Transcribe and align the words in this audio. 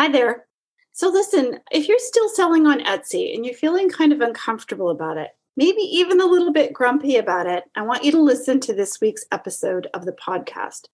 Hi 0.00 0.08
there. 0.08 0.46
So, 0.92 1.10
listen, 1.10 1.60
if 1.70 1.86
you're 1.86 1.98
still 1.98 2.30
selling 2.30 2.66
on 2.66 2.80
Etsy 2.80 3.34
and 3.34 3.44
you're 3.44 3.54
feeling 3.54 3.90
kind 3.90 4.14
of 4.14 4.22
uncomfortable 4.22 4.88
about 4.88 5.18
it, 5.18 5.28
maybe 5.58 5.82
even 5.82 6.22
a 6.22 6.24
little 6.24 6.54
bit 6.54 6.72
grumpy 6.72 7.18
about 7.18 7.46
it, 7.46 7.64
I 7.76 7.82
want 7.82 8.02
you 8.02 8.10
to 8.12 8.22
listen 8.22 8.60
to 8.60 8.72
this 8.72 8.98
week's 9.02 9.26
episode 9.30 9.88
of 9.92 10.06
the 10.06 10.14
podcast. 10.14 10.86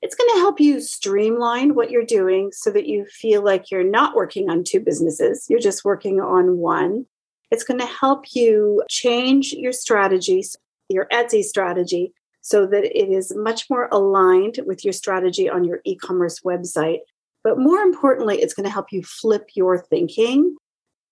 It's 0.00 0.14
going 0.14 0.30
to 0.32 0.40
help 0.40 0.60
you 0.60 0.80
streamline 0.80 1.74
what 1.74 1.90
you're 1.90 2.06
doing 2.06 2.52
so 2.52 2.70
that 2.70 2.86
you 2.86 3.04
feel 3.04 3.44
like 3.44 3.70
you're 3.70 3.84
not 3.84 4.16
working 4.16 4.48
on 4.48 4.64
two 4.64 4.80
businesses, 4.80 5.44
you're 5.50 5.60
just 5.60 5.84
working 5.84 6.22
on 6.22 6.56
one. 6.56 7.04
It's 7.50 7.64
going 7.64 7.80
to 7.80 7.86
help 7.86 8.34
you 8.34 8.82
change 8.88 9.52
your 9.52 9.74
strategies, 9.74 10.56
your 10.88 11.06
Etsy 11.12 11.42
strategy, 11.42 12.14
so 12.40 12.64
that 12.68 12.84
it 12.84 13.10
is 13.10 13.30
much 13.36 13.68
more 13.68 13.90
aligned 13.92 14.60
with 14.64 14.84
your 14.84 14.94
strategy 14.94 15.50
on 15.50 15.64
your 15.64 15.80
e 15.84 15.96
commerce 15.96 16.40
website 16.40 17.00
but 17.44 17.58
more 17.58 17.80
importantly, 17.80 18.40
it's 18.40 18.54
going 18.54 18.64
to 18.64 18.72
help 18.72 18.90
you 18.90 19.02
flip 19.02 19.50
your 19.54 19.78
thinking 19.78 20.56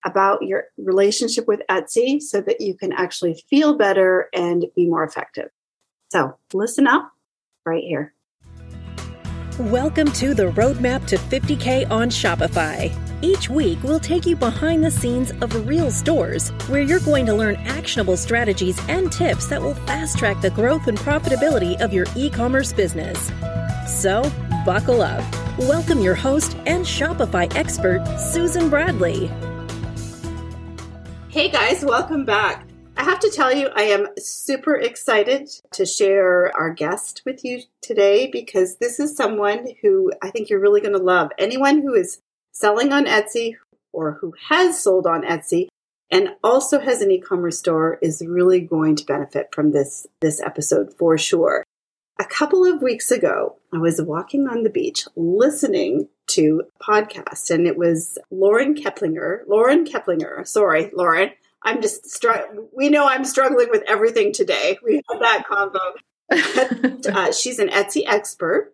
about 0.04 0.42
your 0.42 0.64
relationship 0.78 1.46
with 1.46 1.60
Etsy 1.70 2.20
so 2.20 2.40
that 2.40 2.60
you 2.60 2.74
can 2.74 2.90
actually 2.92 3.44
feel 3.48 3.76
better 3.76 4.28
and 4.34 4.64
be 4.74 4.88
more 4.88 5.04
effective. 5.04 5.50
So 6.10 6.36
listen 6.54 6.86
up 6.86 7.12
right 7.64 7.84
here. 7.84 8.14
Welcome 9.58 10.10
to 10.12 10.34
the 10.34 10.50
Roadmap 10.52 11.06
to 11.08 11.16
50K 11.16 11.88
on 11.90 12.08
Shopify. 12.08 12.90
Each 13.22 13.50
week, 13.50 13.80
we'll 13.82 14.00
take 14.00 14.24
you 14.24 14.34
behind 14.34 14.82
the 14.82 14.90
scenes 14.90 15.30
of 15.30 15.68
real 15.68 15.90
stores 15.90 16.48
where 16.68 16.80
you're 16.80 16.98
going 17.00 17.26
to 17.26 17.34
learn 17.34 17.56
actionable 17.56 18.16
strategies 18.16 18.80
and 18.88 19.12
tips 19.12 19.46
that 19.46 19.60
will 19.60 19.74
fast 19.74 20.18
track 20.18 20.40
the 20.40 20.50
growth 20.50 20.88
and 20.88 20.98
profitability 20.98 21.78
of 21.80 21.92
your 21.92 22.06
e 22.16 22.30
commerce 22.30 22.72
business. 22.72 23.30
So, 23.86 24.22
buckle 24.64 25.02
up 25.02 25.22
Welcome 25.58 26.00
your 26.00 26.14
host 26.14 26.56
and 26.64 26.82
Shopify 26.82 27.54
expert, 27.54 28.02
Susan 28.18 28.70
Bradley. 28.70 29.30
Hey 31.28 31.50
guys, 31.50 31.84
welcome 31.84 32.24
back. 32.24 32.66
I 32.96 33.04
have 33.04 33.20
to 33.20 33.30
tell 33.30 33.52
you, 33.52 33.68
I 33.76 33.82
am 33.82 34.06
super 34.16 34.74
excited 34.74 35.50
to 35.72 35.84
share 35.84 36.56
our 36.56 36.72
guest 36.72 37.20
with 37.26 37.44
you 37.44 37.60
today 37.82 38.30
because 38.32 38.78
this 38.78 38.98
is 38.98 39.14
someone 39.14 39.66
who 39.82 40.10
I 40.22 40.30
think 40.30 40.48
you're 40.48 40.58
really 40.58 40.80
going 40.80 40.96
to 40.96 40.98
love. 40.98 41.30
Anyone 41.36 41.82
who 41.82 41.92
is 41.92 42.22
selling 42.52 42.90
on 42.90 43.04
Etsy 43.04 43.56
or 43.92 44.12
who 44.22 44.32
has 44.48 44.82
sold 44.82 45.06
on 45.06 45.20
Etsy 45.20 45.68
and 46.10 46.30
also 46.42 46.80
has 46.80 47.02
an 47.02 47.10
e-commerce 47.10 47.58
store 47.58 47.98
is 48.00 48.24
really 48.26 48.60
going 48.60 48.96
to 48.96 49.04
benefit 49.04 49.48
from 49.52 49.72
this 49.72 50.06
this 50.20 50.40
episode 50.40 50.94
for 50.94 51.18
sure. 51.18 51.62
A 52.22 52.24
couple 52.24 52.64
of 52.64 52.82
weeks 52.82 53.10
ago, 53.10 53.56
I 53.72 53.78
was 53.78 54.00
walking 54.00 54.46
on 54.46 54.62
the 54.62 54.70
beach 54.70 55.08
listening 55.16 56.08
to 56.28 56.62
a 56.62 56.84
podcast, 56.84 57.50
and 57.50 57.66
it 57.66 57.76
was 57.76 58.16
Lauren 58.30 58.76
Keplinger. 58.76 59.40
Lauren 59.48 59.84
Keplinger, 59.84 60.46
sorry, 60.46 60.92
Lauren. 60.94 61.30
I'm 61.64 61.82
just, 61.82 62.08
str- 62.08 62.46
we 62.72 62.90
know 62.90 63.08
I'm 63.08 63.24
struggling 63.24 63.70
with 63.70 63.82
everything 63.88 64.32
today. 64.32 64.78
We 64.84 65.02
had 65.10 65.18
that 65.20 65.42
combo. 65.48 65.80
uh, 67.10 67.32
she's 67.36 67.58
an 67.58 67.70
Etsy 67.70 68.04
expert. 68.06 68.72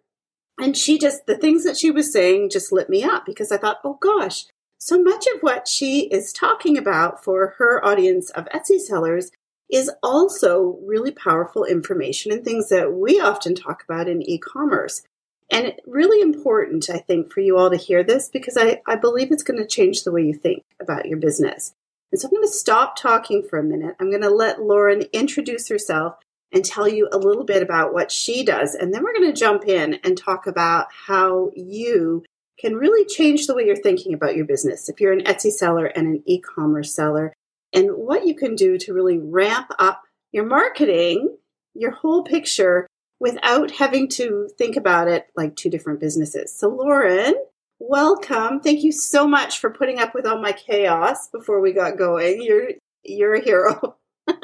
And 0.58 0.76
she 0.76 0.98
just, 0.98 1.24
the 1.24 1.38
things 1.38 1.64
that 1.64 1.78
she 1.78 1.90
was 1.90 2.12
saying 2.12 2.50
just 2.50 2.70
lit 2.70 2.90
me 2.90 3.02
up 3.02 3.24
because 3.24 3.50
I 3.50 3.56
thought, 3.56 3.80
oh 3.82 3.96
gosh, 3.98 4.44
so 4.76 5.02
much 5.02 5.26
of 5.34 5.40
what 5.40 5.66
she 5.66 6.00
is 6.08 6.34
talking 6.34 6.76
about 6.76 7.24
for 7.24 7.54
her 7.56 7.82
audience 7.82 8.28
of 8.28 8.44
Etsy 8.50 8.78
sellers 8.78 9.30
is 9.70 9.90
also 10.02 10.78
really 10.84 11.10
powerful 11.10 11.64
information 11.64 12.32
and 12.32 12.44
things 12.44 12.68
that 12.68 12.92
we 12.92 13.20
often 13.20 13.54
talk 13.54 13.84
about 13.84 14.08
in 14.08 14.22
e 14.22 14.38
commerce. 14.38 15.02
And 15.50 15.72
really 15.86 16.20
important, 16.20 16.90
I 16.90 16.98
think, 16.98 17.32
for 17.32 17.40
you 17.40 17.56
all 17.56 17.70
to 17.70 17.76
hear 17.76 18.02
this 18.02 18.28
because 18.28 18.56
I, 18.56 18.82
I 18.86 18.96
believe 18.96 19.30
it's 19.30 19.42
going 19.42 19.58
to 19.58 19.66
change 19.66 20.04
the 20.04 20.12
way 20.12 20.22
you 20.22 20.34
think 20.34 20.64
about 20.80 21.06
your 21.06 21.18
business. 21.18 21.72
And 22.12 22.20
so 22.20 22.28
I'm 22.28 22.34
going 22.34 22.46
to 22.46 22.52
stop 22.52 22.96
talking 22.96 23.42
for 23.42 23.58
a 23.58 23.62
minute. 23.62 23.96
I'm 23.98 24.10
going 24.10 24.22
to 24.22 24.30
let 24.30 24.62
Lauren 24.62 25.02
introduce 25.12 25.68
herself 25.68 26.16
and 26.52 26.64
tell 26.64 26.88
you 26.88 27.08
a 27.12 27.18
little 27.18 27.44
bit 27.44 27.62
about 27.62 27.92
what 27.92 28.10
she 28.10 28.44
does. 28.44 28.74
And 28.74 28.92
then 28.92 29.02
we're 29.02 29.12
going 29.12 29.32
to 29.32 29.38
jump 29.38 29.66
in 29.66 29.94
and 30.04 30.16
talk 30.16 30.46
about 30.46 30.86
how 31.06 31.50
you 31.54 32.24
can 32.58 32.74
really 32.74 33.04
change 33.04 33.46
the 33.46 33.54
way 33.54 33.66
you're 33.66 33.76
thinking 33.76 34.14
about 34.14 34.34
your 34.34 34.46
business. 34.46 34.88
If 34.88 35.00
you're 35.00 35.12
an 35.12 35.24
Etsy 35.24 35.50
seller 35.50 35.86
and 35.86 36.06
an 36.06 36.22
e 36.26 36.40
commerce 36.40 36.94
seller, 36.94 37.32
and 37.72 37.90
what 37.90 38.26
you 38.26 38.34
can 38.34 38.54
do 38.54 38.78
to 38.78 38.92
really 38.92 39.18
ramp 39.18 39.70
up 39.78 40.02
your 40.32 40.46
marketing, 40.46 41.36
your 41.74 41.92
whole 41.92 42.22
picture, 42.22 42.86
without 43.20 43.70
having 43.72 44.08
to 44.08 44.48
think 44.58 44.76
about 44.76 45.08
it 45.08 45.26
like 45.36 45.56
two 45.56 45.70
different 45.70 46.00
businesses. 46.00 46.56
So, 46.56 46.68
Lauren, 46.68 47.34
welcome. 47.78 48.60
Thank 48.60 48.82
you 48.82 48.92
so 48.92 49.26
much 49.26 49.58
for 49.58 49.70
putting 49.70 49.98
up 49.98 50.14
with 50.14 50.26
all 50.26 50.40
my 50.40 50.52
chaos 50.52 51.28
before 51.28 51.60
we 51.60 51.72
got 51.72 51.98
going. 51.98 52.42
You're 52.42 52.70
you're 53.02 53.34
a 53.34 53.44
hero. 53.44 53.96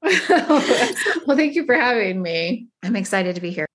well, 0.02 1.36
thank 1.36 1.54
you 1.54 1.66
for 1.66 1.74
having 1.74 2.22
me. 2.22 2.68
I'm 2.82 2.96
excited 2.96 3.34
to 3.34 3.40
be 3.40 3.50
here 3.50 3.66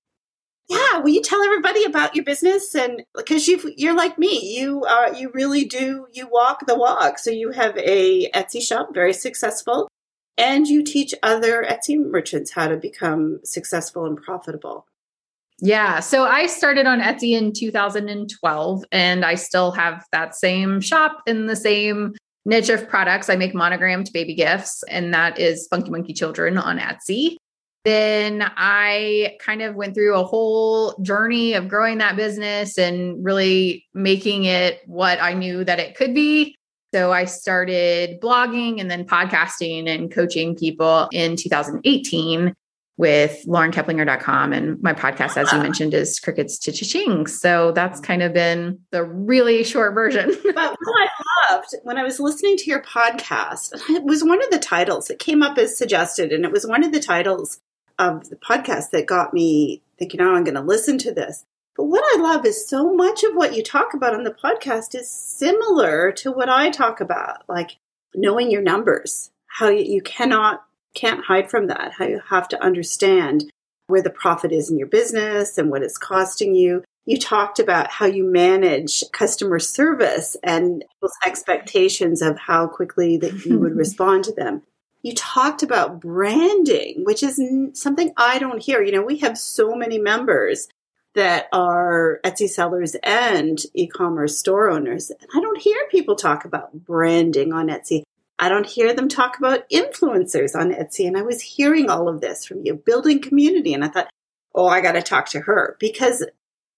will 1.02 1.10
you 1.10 1.22
tell 1.22 1.42
everybody 1.42 1.84
about 1.84 2.14
your 2.14 2.24
business? 2.24 2.74
And 2.74 3.02
because 3.14 3.46
you 3.48 3.72
you're 3.76 3.96
like 3.96 4.18
me. 4.18 4.56
You 4.56 4.84
uh, 4.84 5.14
you 5.16 5.30
really 5.32 5.64
do 5.64 6.06
you 6.12 6.28
walk 6.30 6.66
the 6.66 6.76
walk. 6.76 7.18
So 7.18 7.30
you 7.30 7.50
have 7.50 7.76
a 7.78 8.30
etsy 8.30 8.62
shop 8.62 8.94
very 8.94 9.12
successful 9.12 9.88
and 10.36 10.66
you 10.66 10.82
teach 10.82 11.14
other 11.22 11.64
etsy 11.64 11.98
merchants 11.98 12.50
how 12.50 12.68
to 12.68 12.76
become 12.76 13.40
successful 13.44 14.06
and 14.06 14.20
profitable. 14.20 14.86
Yeah 15.60 16.00
so 16.00 16.24
i 16.24 16.46
started 16.46 16.86
on 16.86 17.00
etsy 17.00 17.38
in 17.38 17.52
2012 17.52 18.84
and 18.90 19.24
i 19.24 19.36
still 19.36 19.70
have 19.70 20.04
that 20.10 20.34
same 20.34 20.80
shop 20.80 21.22
in 21.28 21.46
the 21.46 21.54
same 21.54 22.14
niche 22.44 22.68
of 22.68 22.88
products. 22.88 23.30
I 23.30 23.36
make 23.36 23.54
monogrammed 23.54 24.10
baby 24.12 24.34
gifts 24.34 24.82
and 24.88 25.14
that 25.14 25.38
is 25.38 25.66
funky 25.68 25.90
monkey 25.90 26.12
children 26.12 26.58
on 26.58 26.78
etsy 26.78 27.36
then 27.84 28.50
I 28.56 29.36
kind 29.40 29.60
of 29.60 29.74
went 29.74 29.94
through 29.94 30.14
a 30.14 30.24
whole 30.24 30.94
journey 31.02 31.52
of 31.52 31.68
growing 31.68 31.98
that 31.98 32.16
business 32.16 32.78
and 32.78 33.22
really 33.22 33.86
making 33.92 34.44
it 34.44 34.80
what 34.86 35.20
I 35.20 35.34
knew 35.34 35.64
that 35.64 35.78
it 35.78 35.94
could 35.94 36.14
be. 36.14 36.56
So 36.94 37.12
I 37.12 37.26
started 37.26 38.20
blogging 38.20 38.80
and 38.80 38.90
then 38.90 39.04
podcasting 39.04 39.88
and 39.88 40.10
coaching 40.10 40.54
people 40.54 41.08
in 41.12 41.36
2018 41.36 42.54
with 42.96 43.44
laurenkeplinger.com. 43.46 44.52
And 44.52 44.80
my 44.80 44.94
podcast, 44.94 45.36
as 45.36 45.50
you 45.50 45.58
ah. 45.58 45.62
mentioned, 45.62 45.92
is 45.94 46.20
Crickets 46.20 46.58
to 46.60 46.72
Cha-Ching. 46.72 47.26
So 47.26 47.72
that's 47.72 48.00
kind 48.00 48.22
of 48.22 48.32
been 48.32 48.78
the 48.92 49.04
really 49.04 49.64
short 49.64 49.94
version. 49.94 50.30
but 50.44 50.54
what 50.54 51.10
I 51.10 51.52
loved 51.52 51.74
when 51.82 51.98
I 51.98 52.04
was 52.04 52.20
listening 52.20 52.56
to 52.58 52.70
your 52.70 52.82
podcast, 52.82 53.72
it 53.90 54.04
was 54.04 54.22
one 54.22 54.42
of 54.42 54.50
the 54.50 54.58
titles. 54.58 55.08
that 55.08 55.18
came 55.18 55.42
up 55.42 55.58
as 55.58 55.76
suggested, 55.76 56.32
and 56.32 56.44
it 56.44 56.52
was 56.52 56.66
one 56.66 56.84
of 56.84 56.92
the 56.92 57.00
titles 57.00 57.60
of 57.98 58.28
the 58.30 58.36
podcast 58.36 58.90
that 58.90 59.06
got 59.06 59.32
me 59.32 59.82
thinking, 59.98 60.20
oh, 60.20 60.34
I'm 60.34 60.44
going 60.44 60.54
to 60.54 60.60
listen 60.60 60.98
to 60.98 61.12
this. 61.12 61.44
But 61.76 61.84
what 61.84 62.04
I 62.14 62.20
love 62.20 62.46
is 62.46 62.68
so 62.68 62.94
much 62.94 63.24
of 63.24 63.34
what 63.34 63.54
you 63.54 63.62
talk 63.62 63.94
about 63.94 64.14
on 64.14 64.24
the 64.24 64.30
podcast 64.30 64.94
is 64.94 65.10
similar 65.10 66.12
to 66.12 66.30
what 66.30 66.48
I 66.48 66.70
talk 66.70 67.00
about, 67.00 67.48
like 67.48 67.78
knowing 68.14 68.50
your 68.50 68.62
numbers, 68.62 69.30
how 69.46 69.68
you, 69.68 70.00
cannot, 70.00 70.62
can't 70.94 71.24
hide 71.24 71.50
from 71.50 71.66
that, 71.66 71.92
how 71.98 72.06
you 72.06 72.20
have 72.28 72.48
to 72.48 72.62
understand 72.62 73.50
where 73.88 74.02
the 74.02 74.10
profit 74.10 74.52
is 74.52 74.70
in 74.70 74.78
your 74.78 74.86
business 74.86 75.58
and 75.58 75.70
what 75.70 75.82
it's 75.82 75.98
costing 75.98 76.54
you. 76.54 76.84
You 77.06 77.18
talked 77.18 77.58
about 77.58 77.90
how 77.90 78.06
you 78.06 78.24
manage 78.24 79.04
customer 79.12 79.58
service 79.58 80.36
and 80.42 80.84
people's 80.94 81.16
expectations 81.26 82.22
of 82.22 82.38
how 82.38 82.66
quickly 82.66 83.16
that 83.18 83.44
you 83.44 83.58
would 83.58 83.76
respond 83.76 84.24
to 84.24 84.32
them 84.32 84.62
you 85.04 85.14
talked 85.14 85.62
about 85.62 86.00
branding, 86.00 87.04
which 87.04 87.22
is 87.22 87.38
something 87.74 88.14
I 88.16 88.38
don't 88.38 88.62
hear. 88.62 88.82
You 88.82 88.90
know, 88.90 89.02
we 89.02 89.18
have 89.18 89.36
so 89.36 89.74
many 89.74 89.98
members 89.98 90.66
that 91.14 91.46
are 91.52 92.20
Etsy 92.24 92.48
sellers 92.48 92.96
and 93.02 93.58
e 93.74 93.86
commerce 93.86 94.38
store 94.38 94.70
owners. 94.70 95.10
And 95.10 95.28
I 95.36 95.40
don't 95.40 95.60
hear 95.60 95.76
people 95.90 96.16
talk 96.16 96.46
about 96.46 96.72
branding 96.72 97.52
on 97.52 97.68
Etsy. 97.68 98.04
I 98.38 98.48
don't 98.48 98.66
hear 98.66 98.94
them 98.94 99.10
talk 99.10 99.36
about 99.36 99.68
influencers 99.68 100.58
on 100.58 100.72
Etsy. 100.72 101.06
And 101.06 101.18
I 101.18 101.22
was 101.22 101.42
hearing 101.42 101.90
all 101.90 102.08
of 102.08 102.22
this 102.22 102.46
from 102.46 102.64
you, 102.64 102.74
building 102.74 103.20
community. 103.20 103.74
And 103.74 103.84
I 103.84 103.88
thought, 103.88 104.08
oh, 104.54 104.68
I 104.68 104.80
got 104.80 104.92
to 104.92 105.02
talk 105.02 105.28
to 105.28 105.40
her 105.40 105.76
because 105.78 106.24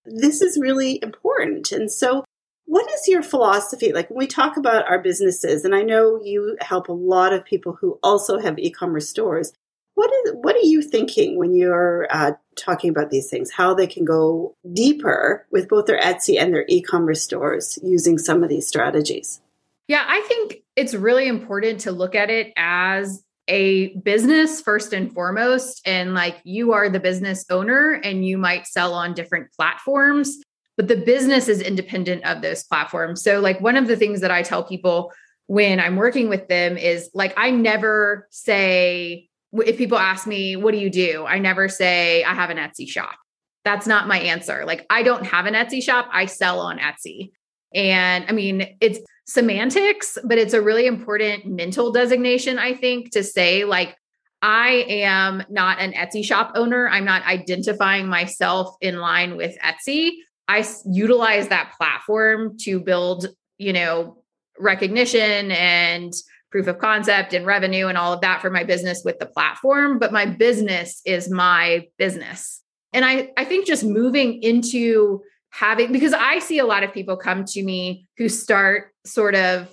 this 0.04 0.42
is 0.42 0.58
really 0.60 0.98
important. 1.00 1.70
And 1.70 1.92
so 1.92 2.24
what 2.66 2.90
is 2.92 3.08
your 3.08 3.22
philosophy? 3.22 3.92
Like 3.92 4.10
when 4.10 4.18
we 4.18 4.26
talk 4.26 4.56
about 4.56 4.88
our 4.88 5.00
businesses, 5.00 5.64
and 5.64 5.74
I 5.74 5.82
know 5.82 6.20
you 6.22 6.56
help 6.60 6.88
a 6.88 6.92
lot 6.92 7.32
of 7.32 7.44
people 7.44 7.78
who 7.80 7.98
also 8.02 8.38
have 8.38 8.58
e-commerce 8.58 9.08
stores. 9.08 9.52
What 9.94 10.10
is 10.12 10.32
what 10.34 10.54
are 10.54 10.66
you 10.66 10.82
thinking 10.82 11.38
when 11.38 11.54
you're 11.54 12.06
uh, 12.10 12.32
talking 12.56 12.90
about 12.90 13.10
these 13.10 13.30
things? 13.30 13.50
How 13.50 13.72
they 13.72 13.86
can 13.86 14.04
go 14.04 14.54
deeper 14.74 15.46
with 15.50 15.68
both 15.68 15.86
their 15.86 16.00
Etsy 16.00 16.38
and 16.38 16.52
their 16.52 16.66
e-commerce 16.68 17.22
stores 17.22 17.78
using 17.82 18.18
some 18.18 18.42
of 18.42 18.50
these 18.50 18.68
strategies? 18.68 19.40
Yeah, 19.88 20.04
I 20.06 20.20
think 20.22 20.58
it's 20.74 20.92
really 20.92 21.28
important 21.28 21.80
to 21.80 21.92
look 21.92 22.14
at 22.14 22.28
it 22.28 22.52
as 22.56 23.22
a 23.48 23.96
business 23.98 24.60
first 24.60 24.92
and 24.92 25.12
foremost 25.14 25.80
and 25.86 26.14
like 26.14 26.38
you 26.42 26.72
are 26.72 26.88
the 26.88 26.98
business 26.98 27.44
owner 27.48 27.92
and 27.92 28.26
you 28.26 28.36
might 28.36 28.66
sell 28.66 28.92
on 28.92 29.14
different 29.14 29.52
platforms 29.52 30.40
but 30.76 30.88
the 30.88 30.96
business 30.96 31.48
is 31.48 31.60
independent 31.60 32.24
of 32.24 32.42
those 32.42 32.64
platforms. 32.64 33.22
So, 33.22 33.40
like, 33.40 33.60
one 33.60 33.76
of 33.76 33.86
the 33.86 33.96
things 33.96 34.20
that 34.20 34.30
I 34.30 34.42
tell 34.42 34.62
people 34.62 35.12
when 35.46 35.80
I'm 35.80 35.96
working 35.96 36.28
with 36.28 36.48
them 36.48 36.76
is 36.76 37.10
like, 37.14 37.32
I 37.36 37.50
never 37.50 38.26
say, 38.30 39.28
if 39.52 39.78
people 39.78 39.98
ask 39.98 40.26
me, 40.26 40.56
what 40.56 40.72
do 40.72 40.78
you 40.78 40.90
do? 40.90 41.24
I 41.24 41.38
never 41.38 41.68
say, 41.68 42.24
I 42.24 42.34
have 42.34 42.50
an 42.50 42.58
Etsy 42.58 42.88
shop. 42.88 43.16
That's 43.64 43.86
not 43.86 44.08
my 44.08 44.18
answer. 44.18 44.64
Like, 44.66 44.86
I 44.90 45.02
don't 45.02 45.24
have 45.24 45.46
an 45.46 45.54
Etsy 45.54 45.82
shop, 45.82 46.08
I 46.12 46.26
sell 46.26 46.60
on 46.60 46.78
Etsy. 46.78 47.30
And 47.74 48.24
I 48.28 48.32
mean, 48.32 48.76
it's 48.80 49.00
semantics, 49.26 50.18
but 50.24 50.38
it's 50.38 50.54
a 50.54 50.62
really 50.62 50.86
important 50.86 51.46
mental 51.46 51.92
designation, 51.92 52.58
I 52.58 52.74
think, 52.74 53.10
to 53.12 53.22
say, 53.22 53.64
like, 53.64 53.96
I 54.42 54.84
am 54.88 55.42
not 55.48 55.80
an 55.80 55.92
Etsy 55.92 56.24
shop 56.24 56.52
owner. 56.54 56.88
I'm 56.88 57.04
not 57.04 57.24
identifying 57.24 58.06
myself 58.06 58.76
in 58.80 58.98
line 58.98 59.36
with 59.36 59.56
Etsy. 59.58 60.12
I 60.48 60.64
utilize 60.84 61.48
that 61.48 61.74
platform 61.76 62.56
to 62.60 62.80
build, 62.80 63.26
you 63.58 63.72
know, 63.72 64.22
recognition 64.58 65.50
and 65.50 66.12
proof 66.50 66.66
of 66.68 66.78
concept 66.78 67.34
and 67.34 67.44
revenue 67.44 67.88
and 67.88 67.98
all 67.98 68.12
of 68.12 68.20
that 68.20 68.40
for 68.40 68.50
my 68.50 68.64
business 68.64 69.02
with 69.04 69.18
the 69.18 69.26
platform, 69.26 69.98
but 69.98 70.12
my 70.12 70.24
business 70.24 71.02
is 71.04 71.28
my 71.28 71.86
business. 71.98 72.62
And 72.92 73.04
I 73.04 73.30
I 73.36 73.44
think 73.44 73.66
just 73.66 73.84
moving 73.84 74.42
into 74.42 75.20
having 75.50 75.92
because 75.92 76.12
I 76.12 76.38
see 76.38 76.58
a 76.58 76.66
lot 76.66 76.82
of 76.82 76.92
people 76.92 77.16
come 77.16 77.44
to 77.46 77.62
me 77.62 78.06
who 78.16 78.28
start 78.28 78.92
sort 79.04 79.34
of 79.34 79.68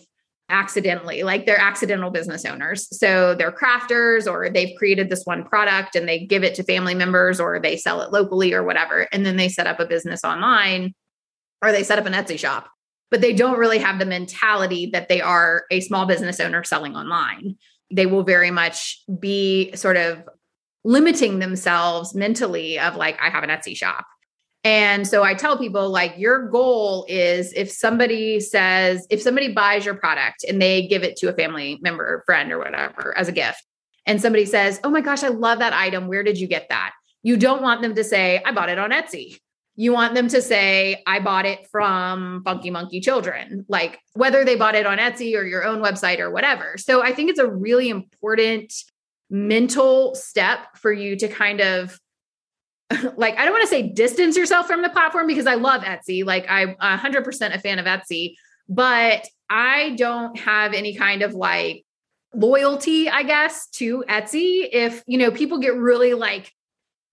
accidentally, 0.54 1.24
like 1.24 1.46
they're 1.46 1.60
accidental 1.60 2.12
business 2.12 2.46
owners. 2.46 2.88
So 2.98 3.36
they're 3.36 3.52
crafters 3.52 4.32
or 4.32 4.50
they've 4.50 4.78
created 4.78 5.10
this 5.10 5.24
one 5.26 5.44
product 5.44 5.96
and 5.96 6.08
they 6.08 6.26
give 6.26 6.44
it 6.44 6.56
to 6.56 6.64
family 6.64 6.96
members 6.96 7.40
or 7.40 7.60
they 7.60 7.76
sell 7.76 8.02
it 8.02 8.12
locally 8.12 8.54
or 8.54 8.64
whatever. 8.64 9.08
And 9.12 9.26
then 9.26 9.36
they 9.36 9.50
set 9.50 9.68
up 9.68 9.80
a 9.80 9.86
business 9.86 10.24
online 10.24 10.94
or 11.62 11.72
they 11.72 11.84
set 11.84 12.00
up 12.00 12.06
an 12.06 12.14
Etsy 12.14 12.38
shop, 12.38 12.70
but 13.12 13.22
they 13.22 13.34
don't 13.34 13.60
really 13.60 13.80
have 13.80 14.00
the 14.00 14.06
mentality 14.06 14.90
that 14.94 15.10
they 15.10 15.22
are 15.22 15.66
a 15.72 15.82
small 15.82 16.06
business 16.06 16.40
owner 16.40 16.64
selling 16.64 16.96
online. 16.96 17.58
They 17.92 18.06
will 18.06 18.24
very 18.24 18.52
much 18.52 19.02
be 19.20 19.74
sort 19.76 19.98
of 19.98 20.24
limiting 20.86 21.40
themselves 21.40 22.14
mentally 22.14 22.80
of 22.80 22.96
like, 22.96 23.18
I 23.22 23.30
have 23.30 23.44
an 23.44 23.50
Etsy 23.50 23.76
shop 23.76 24.06
and 24.64 25.06
so 25.06 25.24
I 25.24 25.34
tell 25.34 25.58
people 25.58 25.90
like 25.90 26.14
your 26.18 26.48
goal 26.48 27.06
is 27.10 27.52
if 27.54 27.70
somebody 27.70 28.40
says, 28.40 29.06
if 29.10 29.22
somebody 29.22 29.52
buys 29.52 29.86
your 29.86 29.96
product 29.96 30.46
and 30.48 30.62
they 30.62 30.88
give 30.88 31.04
it 31.04 31.18
to 31.18 31.30
a 31.30 31.34
family 31.34 31.80
member 31.82 32.04
or 32.04 32.24
friend 32.26 32.52
or 32.52 32.60
whatever 32.60 33.18
as 33.18 33.28
a 33.28 33.34
gift, 33.34 33.62
and 34.06 34.22
somebody 34.22 34.46
says, 34.46 34.80
Oh 34.84 34.90
my 34.90 35.02
gosh, 35.02 35.24
I 35.24 35.30
love 35.30 35.60
that 35.60 35.74
item. 35.74 36.08
Where 36.08 36.24
did 36.24 36.40
you 36.40 36.48
get 36.48 36.68
that? 36.70 36.94
You 37.24 37.38
don't 37.38 37.62
want 37.62 37.82
them 37.82 37.96
to 37.96 38.04
say, 38.04 38.42
I 38.46 38.52
bought 38.52 38.70
it 38.70 38.80
on 38.80 38.92
Etsy. 38.92 39.38
You 39.76 39.92
want 39.92 40.14
them 40.14 40.28
to 40.28 40.42
say, 40.42 41.02
I 41.08 41.20
bought 41.20 41.46
it 41.46 41.68
from 41.72 42.44
Funky 42.44 42.70
Monkey 42.70 43.00
Children, 43.02 43.66
like 43.68 44.00
whether 44.14 44.46
they 44.46 44.56
bought 44.56 44.76
it 44.76 44.86
on 44.86 44.98
Etsy 44.98 45.36
or 45.36 45.44
your 45.44 45.66
own 45.66 45.82
website 45.82 46.20
or 46.20 46.30
whatever. 46.30 46.76
So 46.78 47.02
I 47.02 47.12
think 47.12 47.30
it's 47.30 47.40
a 47.40 47.50
really 47.50 47.90
important 47.90 48.74
mental 49.30 50.14
step 50.14 50.78
for 50.78 50.92
you 50.92 51.16
to 51.16 51.28
kind 51.28 51.60
of 51.60 52.00
like 53.18 53.38
I 53.38 53.46
don't 53.46 53.54
want 53.54 53.64
to 53.64 53.68
say 53.68 53.90
distance 53.90 54.38
yourself 54.38 54.68
from 54.68 54.82
the 54.82 54.90
platform 54.90 55.28
because 55.28 55.48
I 55.48 55.56
love 55.56 55.82
Etsy. 55.84 56.26
Like 56.26 56.46
I'm 56.50 56.76
100% 56.76 57.56
a 57.56 57.60
fan 57.60 57.80
of 57.80 57.86
Etsy, 57.86 58.36
but 58.70 59.28
I 59.50 59.96
don't 59.98 60.38
have 60.40 60.74
any 60.74 60.96
kind 60.96 61.22
of 61.22 61.34
like 61.34 61.86
loyalty, 62.34 63.10
I 63.10 63.24
guess, 63.24 63.68
to 63.76 64.04
Etsy. 64.08 64.68
If, 64.72 65.04
you 65.08 65.18
know, 65.18 65.32
people 65.32 65.60
get 65.60 65.76
really 65.76 66.14
like 66.14 66.52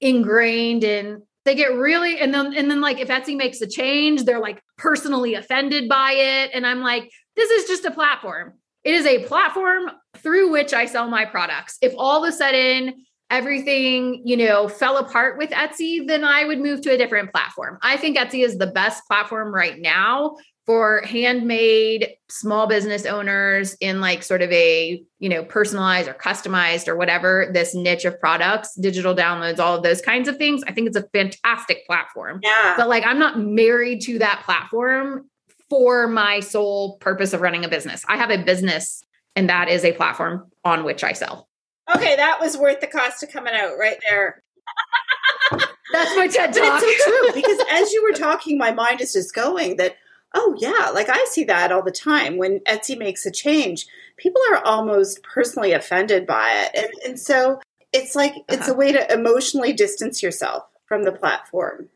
ingrained 0.01 0.85
in 0.85 1.23
they 1.45 1.55
get 1.55 1.73
really 1.73 2.19
and 2.19 2.35
then 2.35 2.55
and 2.55 2.71
then 2.71 2.81
like 2.81 2.99
if 2.99 3.09
Etsy 3.09 3.37
makes 3.37 3.61
a 3.61 3.67
change, 3.67 4.25
they're 4.25 4.41
like 4.41 4.63
personally 4.77 5.35
offended 5.35 5.89
by 5.89 6.13
it 6.13 6.51
and 6.53 6.67
I'm 6.67 6.81
like 6.81 7.11
this 7.37 7.51
is 7.51 7.69
just 7.69 7.85
a 7.85 7.91
platform. 7.91 8.55
It 8.85 8.95
is 8.95 9.07
a 9.07 9.25
platform 9.25 9.91
through 10.19 10.51
which 10.51 10.73
I 10.73 10.87
sell 10.87 11.09
my 11.09 11.25
products. 11.25 11.79
If 11.81 11.95
all 11.97 12.23
of 12.23 12.29
a 12.29 12.33
sudden 12.33 13.05
everything, 13.31 14.23
you 14.25 14.37
know, 14.37 14.69
fell 14.69 14.99
apart 14.99 15.39
with 15.39 15.51
Etsy, 15.51 16.07
then 16.07 16.25
I 16.25 16.45
would 16.45 16.61
move 16.61 16.83
to 16.83 16.93
a 16.93 16.99
different 16.99 17.33
platform. 17.33 17.79
I 17.81 17.97
think 17.97 18.17
Etsy 18.17 18.45
is 18.45 18.59
the 18.59 18.67
best 18.67 19.07
platform 19.07 19.55
right 19.55 19.79
now 19.79 20.37
for 20.67 21.03
handmade 21.05 22.09
small 22.29 22.67
business 22.67 23.05
owners 23.07 23.75
in 23.81 24.01
like 24.01 24.23
sort 24.23 24.43
of 24.43 24.53
a, 24.53 25.03
you 25.19 25.29
know, 25.29 25.45
personalized 25.45 26.09
or 26.09 26.15
customized 26.15 26.87
or 26.87 26.97
whatever 26.97 27.51
this 27.53 27.75
niche 27.75 28.05
of 28.05 28.19
products, 28.21 28.75
digital 28.77 29.15
downloads, 29.15 29.59
all 29.59 29.77
of 29.77 29.83
those 29.83 30.01
kinds 30.01 30.29
of 30.29 30.37
things. 30.37 30.63
I 30.67 30.73
think 30.73 30.87
it's 30.87 30.97
a 30.97 31.09
fantastic 31.13 31.87
platform. 31.87 32.41
Yeah. 32.43 32.75
But 32.77 32.89
like 32.89 33.05
I'm 33.05 33.19
not 33.19 33.41
married 33.41 34.03
to 34.03 34.19
that 34.21 34.43
platform 34.45 35.29
for 35.69 36.07
my 36.07 36.41
sole 36.41 36.99
purpose 36.99 37.33
of 37.33 37.41
running 37.41 37.65
a 37.65 37.69
business. 37.69 38.05
I 38.09 38.17
have 38.17 38.31
a 38.31 38.43
business 38.43 39.03
and 39.35 39.49
that 39.49 39.69
is 39.69 39.85
a 39.85 39.93
platform 39.93 40.51
on 40.65 40.85
which 40.85 41.03
I 41.03 41.15
sell. 41.15 41.49
Okay, 41.95 42.17
that 42.17 42.39
was 42.41 42.57
worth 42.57 42.81
the 42.81 42.87
cost 42.87 43.23
of 43.23 43.31
coming 43.31 43.55
out 43.55 43.79
right 43.79 43.99
there. 44.09 44.43
That's 45.93 46.17
my 46.17 46.29
TED 46.29 46.53
talk. 46.53 46.81
But 46.81 46.83
it's 46.85 47.05
so 47.05 47.11
true 47.11 47.43
because 47.43 47.59
as 47.71 47.93
you 47.93 48.03
were 48.03 48.17
talking, 48.17 48.59
my 48.59 48.73
mind 48.73 49.01
is 49.01 49.13
just 49.13 49.35
going 49.35 49.77
that, 49.77 49.97
oh, 50.35 50.57
yeah, 50.59 50.91
like 50.95 51.09
I 51.09 51.25
see 51.29 51.45
that 51.45 51.73
all 51.73 51.83
the 51.83 51.91
time. 51.91 52.37
When 52.37 52.61
Etsy 52.61 52.97
makes 52.97 53.27
a 53.27 53.31
change, 53.31 53.87
people 54.17 54.41
are 54.53 54.65
almost 54.65 55.23
personally 55.23 55.73
offended 55.73 56.27
by 56.27 56.69
it. 56.73 56.85
And, 56.85 57.11
and 57.11 57.21
so 57.21 57.61
it's 57.93 58.15
like, 58.15 58.35
it's 58.49 58.63
uh-huh. 58.63 58.73
a 58.73 58.77
way 58.77 58.93
to 58.93 59.13
emotionally 59.13 59.73
distance 59.73 60.23
yourself 60.23 60.65
from 60.87 61.05
the 61.05 61.13
platform. 61.13 61.89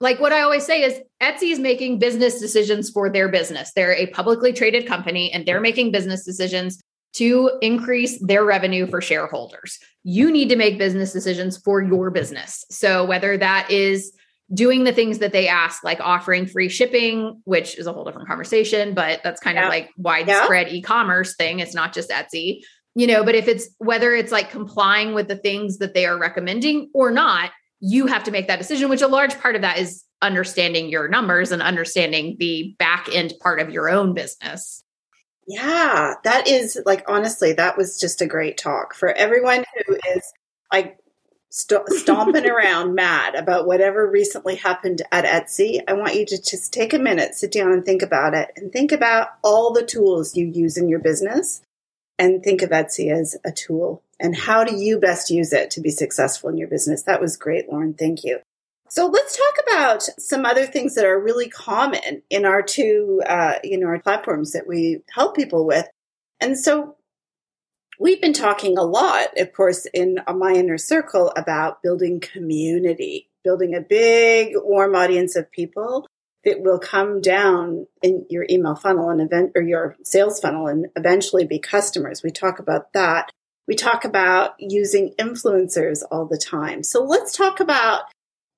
Like 0.00 0.20
what 0.20 0.32
I 0.32 0.42
always 0.42 0.66
say 0.66 0.82
is 0.82 1.00
Etsy 1.22 1.52
is 1.52 1.58
making 1.58 1.98
business 1.98 2.38
decisions 2.38 2.90
for 2.90 3.08
their 3.08 3.28
business. 3.28 3.72
They're 3.74 3.94
a 3.94 4.08
publicly 4.08 4.52
traded 4.52 4.86
company 4.86 5.32
and 5.32 5.46
they're 5.46 5.60
making 5.60 5.92
business 5.92 6.24
decisions 6.24 6.80
to 7.14 7.52
increase 7.62 8.18
their 8.20 8.44
revenue 8.44 8.86
for 8.86 9.00
shareholders. 9.00 9.78
You 10.02 10.30
need 10.30 10.48
to 10.48 10.56
make 10.56 10.78
business 10.78 11.12
decisions 11.12 11.56
for 11.56 11.82
your 11.82 12.10
business. 12.10 12.64
So, 12.70 13.04
whether 13.04 13.36
that 13.38 13.70
is 13.70 14.12
doing 14.52 14.84
the 14.84 14.92
things 14.92 15.18
that 15.18 15.32
they 15.32 15.48
ask, 15.48 15.82
like 15.82 16.00
offering 16.00 16.46
free 16.46 16.68
shipping, 16.68 17.40
which 17.44 17.78
is 17.78 17.86
a 17.86 17.92
whole 17.92 18.04
different 18.04 18.28
conversation, 18.28 18.94
but 18.94 19.20
that's 19.24 19.40
kind 19.40 19.56
yeah. 19.56 19.64
of 19.64 19.68
like 19.70 19.90
widespread 19.96 20.68
yeah. 20.68 20.74
e 20.74 20.82
commerce 20.82 21.34
thing. 21.36 21.60
It's 21.60 21.74
not 21.74 21.94
just 21.94 22.10
Etsy, 22.10 22.60
you 22.94 23.06
know, 23.06 23.24
but 23.24 23.34
if 23.34 23.48
it's 23.48 23.68
whether 23.78 24.14
it's 24.14 24.32
like 24.32 24.50
complying 24.50 25.14
with 25.14 25.28
the 25.28 25.36
things 25.36 25.78
that 25.78 25.94
they 25.94 26.04
are 26.04 26.18
recommending 26.18 26.90
or 26.92 27.10
not, 27.10 27.50
you 27.80 28.06
have 28.06 28.24
to 28.24 28.30
make 28.30 28.48
that 28.48 28.58
decision, 28.58 28.88
which 28.88 29.02
a 29.02 29.08
large 29.08 29.38
part 29.40 29.56
of 29.56 29.62
that 29.62 29.78
is 29.78 30.04
understanding 30.22 30.88
your 30.88 31.08
numbers 31.08 31.52
and 31.52 31.62
understanding 31.62 32.36
the 32.38 32.74
back 32.78 33.08
end 33.12 33.34
part 33.40 33.60
of 33.60 33.70
your 33.70 33.88
own 33.88 34.14
business. 34.14 34.82
Yeah, 35.46 36.14
that 36.24 36.48
is 36.48 36.80
like 36.86 37.04
honestly, 37.08 37.52
that 37.52 37.76
was 37.76 37.98
just 37.98 38.22
a 38.22 38.26
great 38.26 38.56
talk 38.56 38.94
for 38.94 39.12
everyone 39.12 39.64
who 39.86 39.94
is 40.14 40.32
like 40.72 40.98
st- 41.50 41.88
stomping 41.88 42.46
around 42.50 42.94
mad 42.94 43.34
about 43.34 43.66
whatever 43.66 44.08
recently 44.10 44.56
happened 44.56 45.02
at 45.12 45.24
Etsy. 45.24 45.82
I 45.86 45.92
want 45.92 46.14
you 46.14 46.24
to 46.26 46.42
just 46.42 46.72
take 46.72 46.94
a 46.94 46.98
minute, 46.98 47.34
sit 47.34 47.52
down 47.52 47.72
and 47.72 47.84
think 47.84 48.02
about 48.02 48.34
it 48.34 48.52
and 48.56 48.72
think 48.72 48.92
about 48.92 49.28
all 49.42 49.72
the 49.72 49.84
tools 49.84 50.36
you 50.36 50.46
use 50.46 50.76
in 50.76 50.88
your 50.88 51.00
business 51.00 51.62
and 52.18 52.42
think 52.42 52.62
of 52.62 52.70
Etsy 52.70 53.12
as 53.12 53.36
a 53.44 53.52
tool 53.52 54.02
and 54.20 54.36
how 54.36 54.64
do 54.64 54.76
you 54.76 54.98
best 54.98 55.30
use 55.30 55.52
it 55.52 55.70
to 55.72 55.80
be 55.80 55.90
successful 55.90 56.48
in 56.48 56.56
your 56.56 56.68
business. 56.68 57.02
That 57.02 57.20
was 57.20 57.36
great, 57.36 57.70
Lauren. 57.70 57.94
Thank 57.94 58.24
you. 58.24 58.40
So 58.94 59.08
let's 59.08 59.36
talk 59.36 59.54
about 59.66 60.02
some 60.20 60.46
other 60.46 60.66
things 60.66 60.94
that 60.94 61.04
are 61.04 61.20
really 61.20 61.48
common 61.48 62.22
in 62.30 62.44
our 62.44 62.62
two, 62.62 63.20
uh, 63.26 63.54
you 63.64 63.76
know, 63.76 63.88
our 63.88 63.98
platforms 63.98 64.52
that 64.52 64.68
we 64.68 65.00
help 65.12 65.34
people 65.34 65.66
with. 65.66 65.88
And 66.38 66.56
so 66.56 66.94
we've 67.98 68.20
been 68.20 68.32
talking 68.32 68.78
a 68.78 68.84
lot, 68.84 69.36
of 69.36 69.52
course, 69.52 69.88
in 69.92 70.20
my 70.36 70.52
inner 70.52 70.78
circle 70.78 71.32
about 71.36 71.82
building 71.82 72.20
community, 72.20 73.28
building 73.42 73.74
a 73.74 73.80
big, 73.80 74.52
warm 74.54 74.94
audience 74.94 75.34
of 75.34 75.50
people 75.50 76.06
that 76.44 76.62
will 76.62 76.78
come 76.78 77.20
down 77.20 77.88
in 78.00 78.24
your 78.30 78.46
email 78.48 78.76
funnel 78.76 79.10
and 79.10 79.20
event 79.20 79.50
or 79.56 79.62
your 79.62 79.96
sales 80.04 80.38
funnel 80.38 80.68
and 80.68 80.86
eventually 80.94 81.44
be 81.44 81.58
customers. 81.58 82.22
We 82.22 82.30
talk 82.30 82.60
about 82.60 82.92
that. 82.92 83.32
We 83.66 83.74
talk 83.74 84.04
about 84.04 84.54
using 84.60 85.14
influencers 85.18 86.02
all 86.12 86.26
the 86.26 86.38
time. 86.38 86.84
So 86.84 87.02
let's 87.02 87.36
talk 87.36 87.58
about 87.58 88.02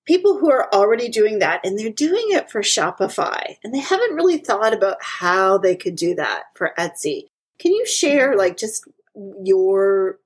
people 0.07 0.39
who 0.39 0.51
are 0.51 0.73
already 0.73 1.09
doing 1.09 1.41
that 1.41 1.61
and 1.65 1.79
they're 1.79 1.91
doing 1.91 2.27
it 2.29 2.51
for 2.51 2.63
Shopify 2.63 3.57
and 3.63 3.75
they 3.75 3.81
haven't 3.81 4.15
really 4.15 4.39
thought 4.39 4.73
about 4.73 4.97
how 5.01 5.59
they 5.59 5.77
could 5.77 5.97
do 5.97 6.15
that 6.15 6.45
for 6.55 6.73
Etsy. 6.79 7.27
Can 7.59 7.73
you 7.73 7.85
share 7.85 8.31
mm-hmm. 8.31 8.39
like 8.39 8.57
just 8.57 8.89
your 9.43 10.19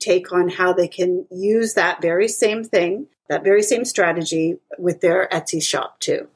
take 0.00 0.32
on 0.32 0.48
how 0.48 0.72
they 0.72 0.88
can 0.88 1.26
use 1.30 1.74
that 1.74 2.00
very 2.00 2.28
same 2.28 2.64
thing, 2.64 3.06
that 3.28 3.44
very 3.44 3.62
same 3.62 3.84
strategy 3.84 4.56
with 4.78 5.00
their 5.00 5.28
Etsy 5.30 5.62
shop 5.62 6.00
too? 6.00 6.28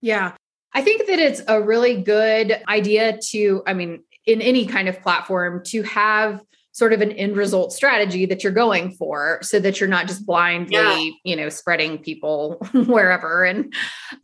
Yeah. 0.00 0.32
I 0.72 0.82
think 0.82 1.06
that 1.06 1.18
it's 1.20 1.42
a 1.46 1.62
really 1.62 2.02
good 2.02 2.60
idea 2.68 3.18
to, 3.30 3.62
I 3.66 3.74
mean, 3.74 4.02
in 4.26 4.40
any 4.40 4.66
kind 4.66 4.88
of 4.88 5.00
platform 5.02 5.62
to 5.66 5.82
have 5.82 6.42
sort 6.74 6.92
of 6.92 7.00
an 7.00 7.12
end 7.12 7.36
result 7.36 7.72
strategy 7.72 8.26
that 8.26 8.42
you're 8.42 8.52
going 8.52 8.90
for 8.90 9.38
so 9.42 9.60
that 9.60 9.78
you're 9.78 9.88
not 9.88 10.08
just 10.08 10.26
blindly, 10.26 10.74
yeah. 10.74 11.10
you 11.22 11.36
know, 11.36 11.48
spreading 11.48 11.98
people 11.98 12.58
wherever. 12.74 13.44
And 13.44 13.72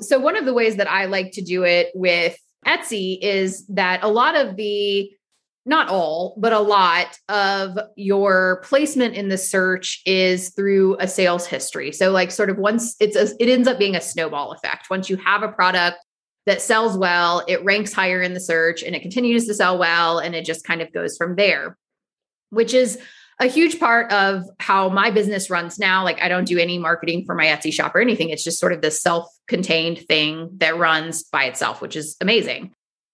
so 0.01 0.19
one 0.19 0.37
of 0.37 0.45
the 0.45 0.53
ways 0.53 0.77
that 0.77 0.91
I 0.91 1.05
like 1.05 1.31
to 1.33 1.43
do 1.43 1.63
it 1.63 1.91
with 1.95 2.37
Etsy 2.67 3.19
is 3.23 3.65
that 3.69 4.03
a 4.03 4.09
lot 4.09 4.35
of 4.35 4.57
the 4.57 5.11
not 5.65 5.89
all, 5.89 6.35
but 6.39 6.53
a 6.53 6.59
lot 6.59 7.17
of 7.29 7.79
your 7.95 8.63
placement 8.65 9.15
in 9.15 9.29
the 9.29 9.39
search 9.39 10.03
is 10.05 10.51
through 10.51 10.97
a 10.99 11.07
sales 11.07 11.47
history. 11.47 11.93
So 11.93 12.11
like 12.11 12.33
sort 12.33 12.51
of 12.51 12.59
once 12.59 12.97
it's 12.99 13.15
a, 13.15 13.29
it 13.39 13.49
ends 13.49 13.69
up 13.69 13.79
being 13.79 13.95
a 13.95 14.01
snowball 14.01 14.51
effect. 14.53 14.91
Once 14.91 15.09
you 15.09 15.17
have 15.19 15.45
a 15.45 15.53
product 15.53 15.99
that 16.47 16.63
sells 16.63 16.99
well, 16.99 17.45
it 17.47 17.63
ranks 17.65 17.93
higher 17.93 18.23
in 18.23 18.35
the 18.35 18.41
search 18.41 18.83
and 18.83 18.97
it 18.97 19.03
continues 19.03 19.47
to 19.47 19.55
sell 19.55 19.79
well 19.79 20.19
and 20.19 20.35
it 20.35 20.45
just 20.45 20.65
kind 20.65 20.83
of 20.83 20.93
goes 20.93 21.17
from 21.17 21.37
there 21.37 21.77
which 22.51 22.75
is 22.75 22.99
a 23.41 23.47
huge 23.47 23.81
part 23.81 24.13
of 24.13 24.45
how 24.59 24.91
my 24.91 25.11
business 25.11 25.49
runs 25.49 25.79
now. 25.79 26.05
Like 26.05 26.21
I 26.21 26.29
don't 26.29 26.45
do 26.45 26.59
any 26.59 26.79
marketing 26.79 27.25
for 27.25 27.35
my 27.35 27.47
Etsy 27.47 27.73
shop 27.73 27.95
or 27.95 28.01
anything. 28.01 28.29
It's 28.29 28.45
just 28.45 28.59
sort 28.59 28.75
of 28.75 28.83
this 28.83 29.01
self-contained 29.01 30.01
thing 30.01 30.51
that 30.59 30.77
runs 30.77 31.25
by 31.25 31.45
itself, 31.45 31.81
which 31.81 31.97
is 31.97 32.17
amazing. 32.21 32.73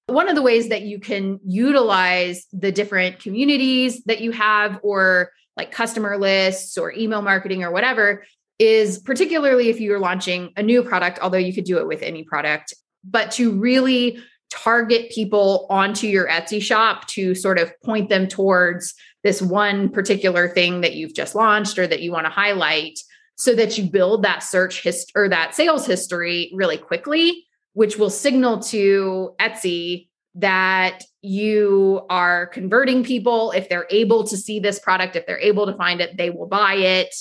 One 0.08 0.28
of 0.28 0.34
the 0.34 0.42
ways 0.42 0.68
that 0.68 0.82
you 0.82 0.98
can 0.98 1.38
utilize 1.44 2.46
the 2.52 2.72
different 2.72 3.20
communities 3.20 4.02
that 4.04 4.20
you 4.20 4.32
have 4.32 4.80
or 4.82 5.30
like 5.56 5.70
customer 5.70 6.18
lists 6.18 6.76
or 6.76 6.92
email 6.92 7.22
marketing 7.22 7.62
or 7.62 7.70
whatever 7.70 8.24
is 8.58 8.98
particularly 8.98 9.68
if 9.68 9.80
you're 9.80 9.98
launching 9.98 10.52
a 10.56 10.62
new 10.62 10.82
product, 10.82 11.18
although 11.20 11.38
you 11.38 11.52
could 11.52 11.64
do 11.64 11.78
it 11.78 11.86
with 11.86 12.02
any 12.02 12.24
product, 12.24 12.74
but 13.04 13.30
to 13.32 13.52
really 13.52 14.18
target 14.50 15.10
people 15.10 15.66
onto 15.70 16.06
your 16.06 16.28
Etsy 16.28 16.62
shop 16.62 17.06
to 17.08 17.34
sort 17.34 17.58
of 17.58 17.72
point 17.84 18.08
them 18.08 18.26
towards 18.28 18.94
this 19.26 19.42
one 19.42 19.88
particular 19.88 20.48
thing 20.48 20.82
that 20.82 20.94
you've 20.94 21.12
just 21.12 21.34
launched 21.34 21.80
or 21.80 21.86
that 21.88 22.00
you 22.00 22.12
want 22.12 22.24
to 22.24 22.30
highlight 22.30 22.96
so 23.34 23.56
that 23.56 23.76
you 23.76 23.90
build 23.90 24.22
that 24.22 24.40
search 24.40 24.84
history 24.84 25.10
or 25.20 25.28
that 25.28 25.52
sales 25.52 25.84
history 25.84 26.52
really 26.54 26.78
quickly, 26.78 27.44
which 27.72 27.98
will 27.98 28.08
signal 28.08 28.60
to 28.60 29.34
Etsy 29.40 30.06
that 30.36 31.02
you 31.22 32.06
are 32.08 32.46
converting 32.46 33.02
people. 33.02 33.50
If 33.50 33.68
they're 33.68 33.88
able 33.90 34.22
to 34.28 34.36
see 34.36 34.60
this 34.60 34.78
product, 34.78 35.16
if 35.16 35.26
they're 35.26 35.40
able 35.40 35.66
to 35.66 35.76
find 35.76 36.00
it, 36.00 36.16
they 36.16 36.30
will 36.30 36.46
buy 36.46 36.74
it. 36.74 37.12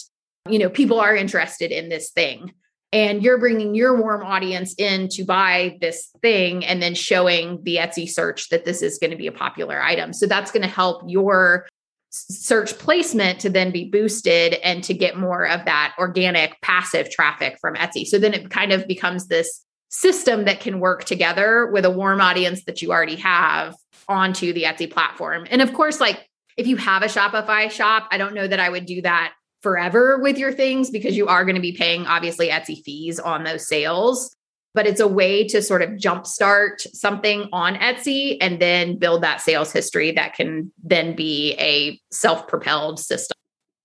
You 0.48 0.60
know, 0.60 0.70
people 0.70 1.00
are 1.00 1.16
interested 1.16 1.72
in 1.72 1.90
this 1.90 2.12
thing 2.12 2.54
and 2.94 3.24
you're 3.24 3.40
bringing 3.40 3.74
your 3.74 4.00
warm 4.00 4.22
audience 4.22 4.76
in 4.78 5.08
to 5.10 5.26
buy 5.26 5.80
this 5.82 6.12
thing 6.22 6.64
and 6.64 6.84
then 6.84 6.94
showing 6.94 7.64
the 7.64 7.78
Etsy 7.78 8.08
search 8.08 8.50
that 8.50 8.64
this 8.64 8.84
is 8.84 9.00
going 9.00 9.10
to 9.10 9.18
be 9.18 9.26
a 9.26 9.32
popular 9.32 9.82
item. 9.82 10.14
So 10.14 10.28
that's 10.28 10.52
going 10.52 10.62
to 10.62 10.70
help 10.70 11.02
your 11.08 11.68
search 12.16 12.78
placement 12.78 13.40
to 13.42 13.50
then 13.50 13.72
be 13.72 13.90
boosted 13.90 14.54
and 14.64 14.84
to 14.84 14.94
get 14.94 15.18
more 15.18 15.48
of 15.48 15.66
that 15.66 15.94
organic 16.00 16.60
passive 16.62 17.10
traffic 17.10 17.58
from 17.60 17.76
Etsy. 17.76 18.06
So 18.06 18.18
then 18.18 18.34
it 18.34 18.50
kind 18.50 18.72
of 18.72 18.88
becomes 18.88 19.28
this 19.28 19.64
system 19.90 20.46
that 20.46 20.60
can 20.60 20.80
work 20.80 21.04
together 21.04 21.70
with 21.72 21.86
a 21.86 21.92
warm 21.92 22.22
audience 22.22 22.64
that 22.66 22.82
you 22.82 22.92
already 22.92 23.16
have 23.18 23.76
onto 24.08 24.54
the 24.54 24.64
Etsy 24.64 24.90
platform. 24.92 25.48
And 25.50 25.62
of 25.62 25.74
course, 25.74 26.00
like 26.00 26.28
if 26.58 26.68
you 26.68 26.78
have 26.78 27.02
a 27.02 27.08
Shopify 27.08 27.70
shop, 27.70 28.08
I 28.12 28.18
don't 28.18 28.34
know 28.34 28.48
that 28.48 28.60
I 28.60 28.70
would 28.70 28.86
do 28.86 29.02
that 29.02 29.34
forever 29.62 30.20
with 30.20 30.38
your 30.38 30.52
things 30.52 30.90
because 30.90 31.18
you 31.18 31.28
are 31.28 31.44
going 31.44 31.56
to 31.56 31.62
be 31.62 31.72
paying 31.72 32.06
obviously 32.06 32.50
Etsy 32.50 32.84
fees 32.84 33.20
on 33.20 33.44
those 33.44 33.68
sales. 33.68 34.36
But 34.76 34.86
it's 34.86 35.00
a 35.00 35.08
way 35.08 35.48
to 35.48 35.62
sort 35.62 35.82
of 35.82 35.92
jumpstart 35.92 36.86
something 36.94 37.50
on 37.52 37.76
Etsy 37.76 38.38
and 38.42 38.62
then 38.62 38.98
build 38.98 39.24
that 39.24 39.42
sales 39.42 39.72
history 39.72 40.12
that 40.12 40.36
can 40.36 40.72
then 40.84 41.16
be 41.16 41.54
a 41.54 42.00
self 42.12 42.48
propelled 42.48 43.00
system. 43.00 43.36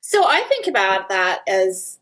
So 0.01 0.25
I 0.27 0.41
think 0.43 0.67
about 0.67 1.09
that 1.09 1.41
as 1.49 2.01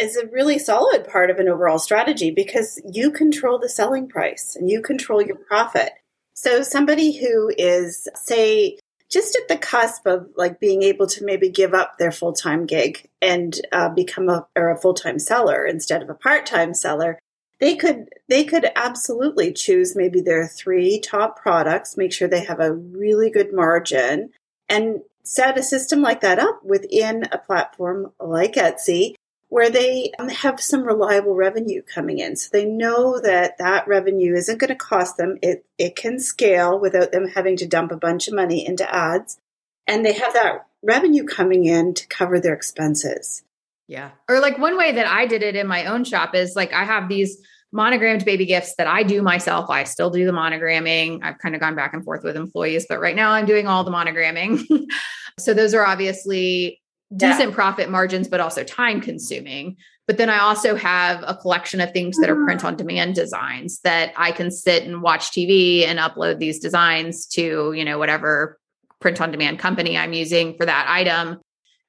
as 0.00 0.16
a 0.16 0.28
really 0.28 0.58
solid 0.58 1.08
part 1.08 1.30
of 1.30 1.38
an 1.38 1.48
overall 1.48 1.78
strategy 1.78 2.30
because 2.30 2.80
you 2.92 3.10
control 3.10 3.58
the 3.58 3.68
selling 3.68 4.08
price 4.08 4.54
and 4.54 4.70
you 4.70 4.80
control 4.80 5.20
your 5.20 5.34
profit. 5.34 5.90
So 6.34 6.62
somebody 6.62 7.18
who 7.18 7.50
is 7.58 8.06
say 8.14 8.78
just 9.10 9.36
at 9.36 9.48
the 9.48 9.56
cusp 9.56 10.06
of 10.06 10.28
like 10.36 10.60
being 10.60 10.82
able 10.82 11.06
to 11.06 11.24
maybe 11.24 11.48
give 11.48 11.74
up 11.74 11.98
their 11.98 12.12
full 12.12 12.32
time 12.32 12.66
gig 12.66 13.08
and 13.22 13.58
uh, 13.72 13.88
become 13.88 14.28
a 14.28 14.46
or 14.54 14.70
a 14.70 14.76
full 14.78 14.94
time 14.94 15.18
seller 15.18 15.64
instead 15.64 16.02
of 16.02 16.10
a 16.10 16.14
part 16.14 16.46
time 16.46 16.74
seller. 16.74 17.18
They 17.60 17.74
could 17.76 18.08
they 18.28 18.44
could 18.44 18.70
absolutely 18.76 19.52
choose 19.52 19.96
maybe 19.96 20.20
their 20.20 20.46
three 20.46 21.00
top 21.00 21.40
products, 21.40 21.96
make 21.96 22.12
sure 22.12 22.28
they 22.28 22.44
have 22.44 22.60
a 22.60 22.72
really 22.72 23.30
good 23.30 23.52
margin, 23.52 24.30
and 24.68 25.02
set 25.24 25.58
a 25.58 25.62
system 25.62 26.00
like 26.00 26.20
that 26.20 26.38
up 26.38 26.64
within 26.64 27.24
a 27.32 27.38
platform 27.38 28.12
like 28.20 28.54
Etsy 28.54 29.14
where 29.48 29.70
they 29.70 30.12
um, 30.18 30.28
have 30.28 30.60
some 30.60 30.84
reliable 30.84 31.34
revenue 31.34 31.82
coming 31.82 32.18
in. 32.18 32.36
So 32.36 32.50
they 32.52 32.64
know 32.64 33.18
that 33.20 33.58
that 33.58 33.88
revenue 33.88 34.34
isn't 34.34 34.58
going 34.58 34.68
to 34.68 34.74
cost 34.74 35.16
them. 35.16 35.38
It, 35.42 35.64
it 35.78 35.96
can 35.96 36.18
scale 36.18 36.78
without 36.78 37.12
them 37.12 37.28
having 37.28 37.56
to 37.56 37.66
dump 37.66 37.90
a 37.90 37.96
bunch 37.96 38.28
of 38.28 38.34
money 38.34 38.66
into 38.66 38.94
ads. 38.94 39.38
And 39.86 40.04
they 40.04 40.12
have 40.12 40.34
that 40.34 40.66
revenue 40.82 41.24
coming 41.24 41.64
in 41.64 41.94
to 41.94 42.06
cover 42.08 42.38
their 42.38 42.52
expenses. 42.52 43.42
Yeah. 43.88 44.10
Or 44.28 44.38
like 44.38 44.58
one 44.58 44.76
way 44.76 44.92
that 44.92 45.06
I 45.06 45.26
did 45.26 45.42
it 45.42 45.56
in 45.56 45.66
my 45.66 45.86
own 45.86 46.04
shop 46.04 46.34
is 46.34 46.54
like 46.54 46.72
I 46.72 46.84
have 46.84 47.08
these 47.08 47.38
monogrammed 47.72 48.24
baby 48.24 48.46
gifts 48.46 48.74
that 48.76 48.86
I 48.86 49.02
do 49.02 49.22
myself. 49.22 49.68
I 49.70 49.84
still 49.84 50.10
do 50.10 50.24
the 50.24 50.32
monogramming. 50.32 51.20
I've 51.22 51.38
kind 51.38 51.54
of 51.54 51.60
gone 51.60 51.74
back 51.74 51.94
and 51.94 52.04
forth 52.04 52.22
with 52.22 52.36
employees, 52.36 52.86
but 52.88 53.00
right 53.00 53.16
now 53.16 53.30
I'm 53.30 53.46
doing 53.46 53.66
all 53.66 53.84
the 53.84 53.90
monogramming. 53.90 54.64
so 55.38 55.54
those 55.54 55.74
are 55.74 55.84
obviously 55.84 56.80
decent 57.14 57.50
yeah. 57.50 57.54
profit 57.54 57.90
margins, 57.90 58.28
but 58.28 58.40
also 58.40 58.62
time 58.62 59.00
consuming. 59.00 59.76
But 60.06 60.16
then 60.16 60.30
I 60.30 60.38
also 60.38 60.74
have 60.74 61.22
a 61.26 61.34
collection 61.34 61.80
of 61.80 61.92
things 61.92 62.16
that 62.18 62.30
are 62.30 62.44
print 62.44 62.62
mm. 62.62 62.64
on 62.64 62.76
demand 62.76 63.14
designs 63.14 63.80
that 63.80 64.12
I 64.16 64.32
can 64.32 64.50
sit 64.50 64.84
and 64.84 65.02
watch 65.02 65.30
TV 65.30 65.86
and 65.86 65.98
upload 65.98 66.38
these 66.38 66.58
designs 66.58 67.26
to, 67.26 67.72
you 67.72 67.84
know, 67.84 67.98
whatever 67.98 68.58
print 69.00 69.20
on 69.20 69.30
demand 69.30 69.58
company 69.58 69.96
I'm 69.96 70.14
using 70.14 70.56
for 70.56 70.64
that 70.64 70.86
item. 70.88 71.40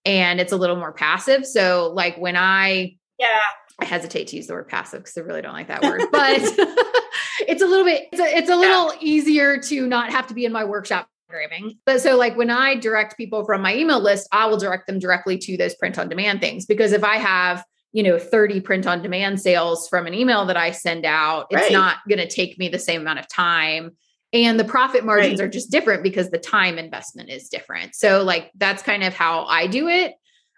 And 0.09 0.39
it's 0.39 0.51
a 0.51 0.57
little 0.57 0.75
more 0.75 0.91
passive. 0.91 1.45
So, 1.45 1.91
like 1.93 2.17
when 2.17 2.35
I, 2.35 2.95
yeah, 3.19 3.41
I 3.77 3.85
hesitate 3.85 4.25
to 4.29 4.37
use 4.37 4.47
the 4.47 4.53
word 4.53 4.67
passive 4.67 5.01
because 5.01 5.15
I 5.15 5.21
really 5.21 5.43
don't 5.43 5.53
like 5.53 5.67
that 5.67 5.83
word, 5.83 6.01
but 6.11 6.39
it's 7.47 7.61
a 7.61 7.67
little 7.67 7.85
bit, 7.85 8.07
it's 8.11 8.19
a, 8.19 8.37
it's 8.37 8.49
a 8.49 8.55
little 8.55 8.91
yeah. 8.93 8.99
easier 9.01 9.59
to 9.59 9.85
not 9.85 10.09
have 10.09 10.25
to 10.27 10.33
be 10.33 10.45
in 10.45 10.51
my 10.51 10.63
workshop 10.63 11.07
programming. 11.27 11.77
But 11.85 12.01
so, 12.01 12.17
like, 12.17 12.35
when 12.35 12.49
I 12.49 12.73
direct 12.73 13.17
people 13.17 13.45
from 13.45 13.61
my 13.61 13.75
email 13.75 13.99
list, 13.99 14.27
I 14.31 14.47
will 14.47 14.57
direct 14.57 14.87
them 14.87 14.97
directly 14.97 15.37
to 15.37 15.57
those 15.57 15.75
print 15.75 15.99
on 15.99 16.09
demand 16.09 16.41
things. 16.41 16.65
Because 16.65 16.91
if 16.91 17.03
I 17.03 17.17
have, 17.17 17.63
you 17.91 18.01
know, 18.01 18.17
30 18.17 18.61
print 18.61 18.87
on 18.87 19.03
demand 19.03 19.39
sales 19.39 19.87
from 19.87 20.07
an 20.07 20.15
email 20.15 20.47
that 20.47 20.57
I 20.57 20.71
send 20.71 21.05
out, 21.05 21.45
it's 21.51 21.61
right. 21.61 21.71
not 21.71 21.97
going 22.09 22.17
to 22.17 22.27
take 22.27 22.57
me 22.57 22.67
the 22.67 22.79
same 22.79 23.01
amount 23.01 23.19
of 23.19 23.27
time. 23.27 23.91
And 24.31 24.59
the 24.59 24.63
profit 24.63 25.03
margins 25.03 25.39
right. 25.39 25.47
are 25.47 25.49
just 25.49 25.71
different 25.71 26.03
because 26.03 26.29
the 26.29 26.37
time 26.37 26.77
investment 26.77 27.29
is 27.29 27.49
different. 27.49 27.95
So, 27.95 28.23
like, 28.23 28.51
that's 28.55 28.83
kind 28.83 29.03
of 29.03 29.13
how 29.13 29.45
I 29.45 29.65
do 29.67 29.87
it. 29.87 30.13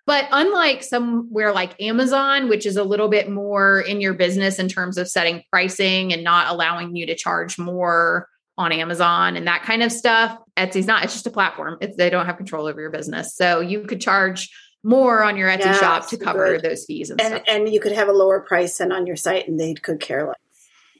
But 0.06 0.28
unlike 0.32 0.84
somewhere 0.84 1.54
like 1.54 1.82
Amazon, 1.82 2.50
which 2.50 2.66
is 2.66 2.76
a 2.76 2.84
little 2.84 3.08
bit 3.08 3.30
more 3.30 3.80
in 3.80 4.02
your 4.02 4.14
business 4.14 4.60
in 4.60 4.68
terms 4.68 4.98
of 4.98 5.08
setting 5.08 5.44
pricing 5.52 6.12
and 6.12 6.24
not 6.24 6.52
allowing 6.52 6.96
you 6.96 7.06
to 7.06 7.16
charge 7.16 7.58
more 7.58 8.28
on 8.58 8.72
Amazon 8.72 9.38
and 9.38 9.48
that 9.48 9.64
kind 9.64 9.84
of 9.84 9.92
stuff. 9.92 10.38
Etsy's 10.58 10.88
not, 10.88 11.04
it's 11.04 11.14
just 11.14 11.28
a 11.28 11.32
platform. 11.32 11.78
It's, 11.82 11.96
they 11.96 12.10
don't 12.10 12.26
have 12.26 12.38
control 12.38 12.68
over 12.68 12.82
your 12.82 12.90
business. 12.90 13.36
So 13.36 13.62
you 13.62 13.84
could 13.84 14.02
charge 14.02 14.50
more 14.84 15.24
on 15.24 15.38
your 15.38 15.50
Etsy 15.50 15.66
yeah, 15.66 15.80
shop 15.80 16.10
to 16.10 16.18
cover 16.18 16.54
good. 16.54 16.64
those 16.64 16.86
fees 16.86 17.10
and, 17.10 17.22
and 17.22 17.36
stuff. 17.36 17.44
And 17.48 17.70
you 17.70 17.80
could 17.80 17.94
have 17.94 18.10
a 18.10 18.14
lower 18.14 18.40
price 18.42 18.78
than 18.80 18.92
on 18.92 19.06
your 19.08 19.16
site 19.16 19.48
and 19.48 19.60
they 19.60 19.76
could 19.76 20.00
care 20.00 20.28
less. 20.28 20.36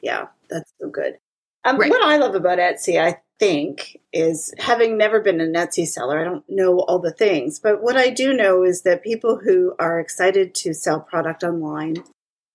Yeah, 0.02 0.28
that's 0.50 0.72
so 0.80 0.90
good. 0.90 1.18
Um, 1.64 1.78
right. 1.78 1.90
What 1.90 2.04
I 2.04 2.18
love 2.18 2.36
about 2.36 2.60
Etsy, 2.60 3.00
I 3.00 3.22
think, 3.40 3.98
is 4.12 4.54
having 4.58 4.98
never 4.98 5.20
been 5.20 5.42
an 5.42 5.54
Etsy 5.54 5.88
seller, 5.88 6.20
I 6.20 6.24
don't 6.24 6.46
know 6.50 6.80
all 6.80 7.00
the 7.00 7.12
things, 7.12 7.60
but 7.60 7.82
what 7.82 7.98
I 7.98 8.10
do 8.10 8.34
know 8.34 8.64
is 8.64 8.82
that 8.84 9.04
people 9.04 9.40
who 9.44 9.76
are 9.80 10.00
excited 10.00 10.56
to 10.56 10.74
sell 10.74 11.00
product 11.00 11.44
online 11.44 12.04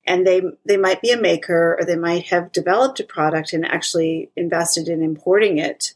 and 0.06 0.26
they 0.26 0.42
they 0.64 0.76
might 0.76 1.02
be 1.02 1.10
a 1.10 1.20
maker 1.20 1.76
or 1.78 1.84
they 1.84 1.96
might 1.96 2.26
have 2.26 2.52
developed 2.52 3.00
a 3.00 3.04
product 3.04 3.52
and 3.52 3.66
actually 3.66 4.30
invested 4.36 4.88
in 4.88 5.02
importing 5.02 5.58
it 5.58 5.94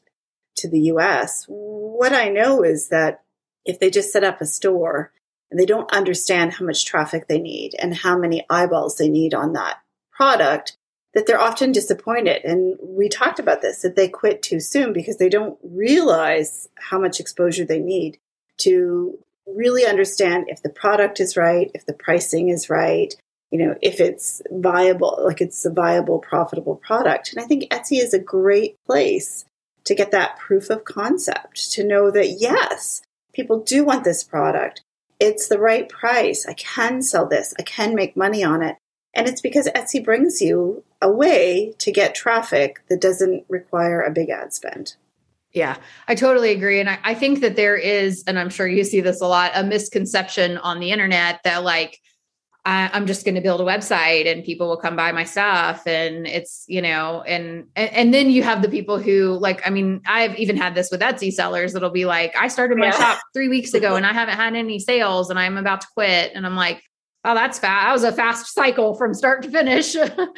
to 0.57 0.69
the 0.69 0.81
US. 0.93 1.45
What 1.49 2.13
I 2.13 2.29
know 2.29 2.63
is 2.63 2.89
that 2.89 3.23
if 3.65 3.79
they 3.79 3.91
just 3.91 4.13
set 4.13 4.25
up 4.25 4.41
a 4.41 4.47
store 4.47 5.13
and 5.51 5.59
they 5.59 5.67
don't 5.67 5.93
understand 5.93 6.55
how 6.55 6.65
much 6.65 6.85
traffic 6.85 7.29
they 7.29 7.39
need 7.39 7.75
and 7.79 7.95
how 7.95 8.19
many 8.19 8.45
eyeballs 8.51 8.97
they 8.97 9.09
need 9.09 9.35
on 9.35 9.53
that 9.53 9.79
product, 10.13 10.77
that 11.15 11.27
they're 11.27 11.41
often 11.41 11.73
disappointed. 11.73 12.45
And 12.45 12.77
we 12.81 13.09
talked 13.09 13.39
about 13.39 13.63
this 13.63 13.83
that 13.83 13.97
they 13.97 14.09
quit 14.09 14.43
too 14.43 14.61
soon 14.61 14.93
because 14.93 15.17
they 15.17 15.29
don't 15.29 15.59
realize 15.63 16.69
how 16.77 17.01
much 17.01 17.21
exposure 17.21 17.65
they 17.65 17.81
need 17.81 18.19
to 18.59 19.19
really 19.47 19.85
understand 19.85 20.45
if 20.49 20.63
the 20.63 20.69
product 20.69 21.19
is 21.19 21.37
right, 21.37 21.71
if 21.75 21.85
the 21.87 21.93
pricing 21.93 22.49
is 22.49 22.71
right, 22.71 23.15
you 23.51 23.59
know, 23.59 23.75
if 23.83 24.01
it's 24.01 24.43
viable, 24.51 25.19
like 25.25 25.41
it's 25.41 25.65
a 25.65 25.71
viable, 25.71 26.21
profitable 26.21 26.77
product. 26.77 27.33
And 27.33 27.43
I 27.43 27.47
think 27.47 27.65
Etsy 27.71 28.01
is 28.01 28.15
a 28.15 28.19
great 28.19 28.77
place 28.87 29.45
to 29.85 29.95
get 29.95 30.13
that 30.13 30.39
proof 30.39 30.71
of 30.71 30.85
concept, 30.85 31.73
to 31.73 31.85
know 31.85 32.11
that 32.11 32.37
yes, 32.39 33.03
people 33.33 33.61
do 33.61 33.85
want 33.85 34.05
this 34.05 34.23
product. 34.23 34.83
It's 35.19 35.49
the 35.49 35.59
right 35.59 35.89
price. 35.89 36.47
I 36.47 36.55
can 36.55 37.03
sell 37.03 37.27
this. 37.27 37.53
I 37.59 37.63
can 37.63 37.95
make 37.95 38.17
money 38.17 38.45
on 38.45 38.63
it. 38.63 38.77
And 39.15 39.27
it's 39.27 39.41
because 39.41 39.69
Etsy 39.69 40.05
brings 40.05 40.41
you 40.41 40.85
a 41.03 41.11
way 41.11 41.75
to 41.79 41.91
get 41.91 42.15
traffic 42.15 42.83
that 42.89 43.01
doesn't 43.01 43.45
require 43.49 44.03
a 44.03 44.11
big 44.11 44.31
ad 44.31 44.53
spend. 44.53 44.95
Yeah, 45.53 45.77
I 46.07 46.15
totally 46.15 46.53
agree. 46.53 46.79
And 46.79 46.89
I, 46.89 46.99
I, 47.03 47.15
think 47.15 47.41
that 47.41 47.57
there 47.57 47.77
is, 47.77 48.23
and 48.29 48.39
I'm 48.39 48.51
sure 48.51 48.69
you 48.69 48.85
see 48.85 49.01
this 49.01 49.21
a 49.21 49.27
lot, 49.27 49.51
a 49.55 49.65
misconception 49.65 50.59
on 50.59 50.79
the 50.79 50.93
internet 50.93 51.41
that 51.43 51.65
like, 51.65 51.99
I, 52.65 52.97
am 52.97 53.07
just 53.07 53.25
going 53.25 53.35
to 53.35 53.41
build 53.41 53.61
a 53.61 53.65
website 53.65 54.31
and 54.31 54.45
people 54.45 54.69
will 54.69 54.77
come 54.77 54.95
buy 54.95 55.11
my 55.11 55.25
stuff. 55.25 55.87
And 55.87 56.27
it's, 56.27 56.65
you 56.69 56.81
know, 56.81 57.23
and, 57.23 57.67
and, 57.75 57.91
and 57.91 58.15
then 58.15 58.31
you 58.31 58.45
have 58.45 58.63
the 58.63 58.69
people 58.69 58.99
who 58.99 59.39
like, 59.41 59.67
I 59.67 59.71
mean, 59.71 60.03
I've 60.07 60.39
even 60.39 60.57
had 60.57 60.77
this 60.77 60.91
with 60.91 61.01
Etsy 61.01 61.33
sellers 61.33 61.73
that'll 61.73 61.91
be 61.91 62.05
like, 62.05 62.37
I 62.37 62.47
started 62.47 62.79
my 62.79 62.87
yeah. 62.87 62.99
shop 62.99 63.21
three 63.35 63.49
weeks 63.49 63.75
ago 63.75 63.97
and 63.97 64.07
I 64.07 64.13
haven't 64.13 64.37
had 64.37 64.55
any 64.55 64.79
sales 64.79 65.31
and 65.31 65.39
I'm 65.39 65.57
about 65.57 65.81
to 65.81 65.89
quit. 65.95 66.33
And 66.35 66.47
I'm 66.47 66.55
like, 66.55 66.83
oh, 67.25 67.35
that's 67.35 67.59
fast. 67.59 67.85
That 67.85 67.93
was 67.93 68.05
a 68.05 68.13
fast 68.13 68.55
cycle 68.55 68.95
from 68.95 69.15
start 69.15 69.43
to 69.43 69.51
finish. 69.51 69.97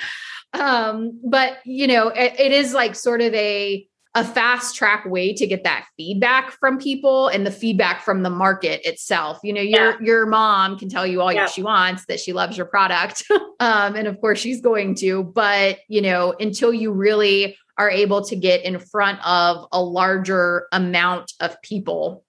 um, 0.53 1.21
but 1.25 1.59
you 1.65 1.87
know, 1.87 2.09
it, 2.09 2.39
it 2.39 2.53
is 2.53 2.75
like 2.75 2.95
sort 2.95 3.21
of 3.21 3.33
a, 3.35 3.87
a 4.15 4.25
fast 4.25 4.77
track 4.77 5.07
way 5.07 5.33
to 5.33 5.47
get 5.47 5.65
that 5.65 5.87
feedback 5.97 6.51
from 6.53 6.79
people 6.79 7.29
and 7.29 7.47
the 7.47 7.51
feedback 7.51 8.03
from 8.03 8.23
the 8.23 8.31
market 8.31 8.87
itself. 8.87 9.39
You 9.43 9.55
know, 9.55 9.63
your 9.63 9.91
yeah. 9.93 9.97
your 10.01 10.27
mom 10.27 10.79
can 10.79 10.89
tell 10.89 11.07
you 11.07 11.23
all 11.23 11.33
yeah. 11.33 11.47
she 11.47 11.63
wants 11.63 12.05
that 12.07 12.21
she 12.21 12.33
loves 12.33 12.57
your 12.57 12.67
product. 12.67 13.25
um, 13.61 13.97
and 13.97 14.07
of 14.07 14.21
course 14.21 14.39
she's 14.39 14.61
going 14.61 14.97
to, 14.97 15.25
but 15.25 15.79
you 15.89 16.03
know, 16.03 16.35
until 16.39 16.75
you 16.75 16.93
really 16.93 17.57
are 17.79 17.91
able 17.91 18.23
to 18.23 18.37
get 18.37 18.65
in 18.65 18.79
front 18.79 19.19
of 19.27 19.67
a 19.73 19.83
larger 19.83 20.67
amount 20.73 21.33
of 21.41 21.61
people, 21.63 22.23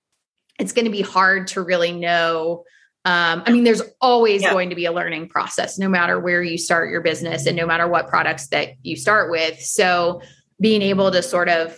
it's 0.57 0.71
going 0.71 0.85
to 0.85 0.91
be 0.91 1.01
hard 1.01 1.47
to 1.47 1.61
really 1.61 1.91
know 1.91 2.63
um, 3.05 3.43
I 3.45 3.51
mean, 3.51 3.65
there's 3.65 3.81
always 3.99 4.41
yeah. 4.41 4.51
going 4.51 4.69
to 4.69 4.75
be 4.75 4.85
a 4.85 4.91
learning 4.91 5.27
process, 5.27 5.77
no 5.77 5.89
matter 5.89 6.19
where 6.19 6.41
you 6.41 6.57
start 6.57 6.89
your 6.89 7.01
business 7.01 7.45
and 7.45 7.57
no 7.57 7.65
matter 7.65 7.87
what 7.87 8.07
products 8.07 8.47
that 8.47 8.69
you 8.81 8.95
start 8.95 9.29
with. 9.29 9.59
So, 9.59 10.21
being 10.61 10.81
able 10.81 11.11
to 11.11 11.21
sort 11.21 11.49
of 11.49 11.77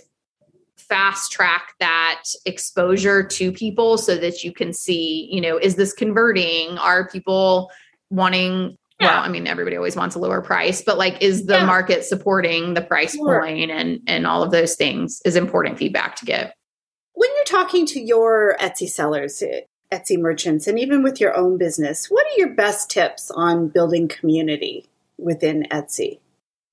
fast 0.78 1.32
track 1.32 1.74
that 1.80 2.24
exposure 2.46 3.24
to 3.24 3.52
people 3.52 3.98
so 3.98 4.16
that 4.18 4.44
you 4.44 4.52
can 4.52 4.72
see, 4.72 5.28
you 5.32 5.42
know, 5.42 5.58
is 5.58 5.76
this 5.76 5.94
converting? 5.94 6.78
Are 6.78 7.10
people 7.10 7.72
wanting 8.12 8.78
yeah. 9.00 9.08
well 9.08 9.24
i 9.24 9.28
mean 9.28 9.48
everybody 9.48 9.76
always 9.76 9.96
wants 9.96 10.16
a 10.16 10.20
lower 10.20 10.42
price 10.42 10.82
but 10.82 10.98
like 10.98 11.22
is 11.22 11.48
the 11.48 11.56
yeah. 11.56 11.66
market 11.66 12.06
supporting 12.06 12.74
the 12.74 12.82
price 12.82 13.16
sure. 13.16 13.42
point 13.42 13.72
and 13.72 14.00
and 14.08 14.28
all 14.28 14.44
of 14.44 14.52
those 14.52 14.76
things 14.76 15.22
is 15.26 15.36
important 15.36 15.78
feedback 15.78 16.16
to 16.16 16.26
get 16.26 16.56
when 17.14 17.30
you're 17.36 17.46
talking 17.46 17.86
to 17.86 18.00
your 18.00 18.56
etsy 18.62 18.88
sellers 18.88 19.44
etsy 19.96 20.18
merchants 20.18 20.68
and 20.68 20.80
even 20.80 21.04
with 21.04 21.20
your 21.20 21.36
own 21.36 21.58
business 21.58 22.08
what 22.08 22.26
are 22.26 22.38
your 22.38 22.54
best 22.54 22.90
tips 22.90 23.32
on 23.32 23.68
building 23.68 24.08
community 24.08 24.86
within 25.18 25.64
etsy 25.72 26.20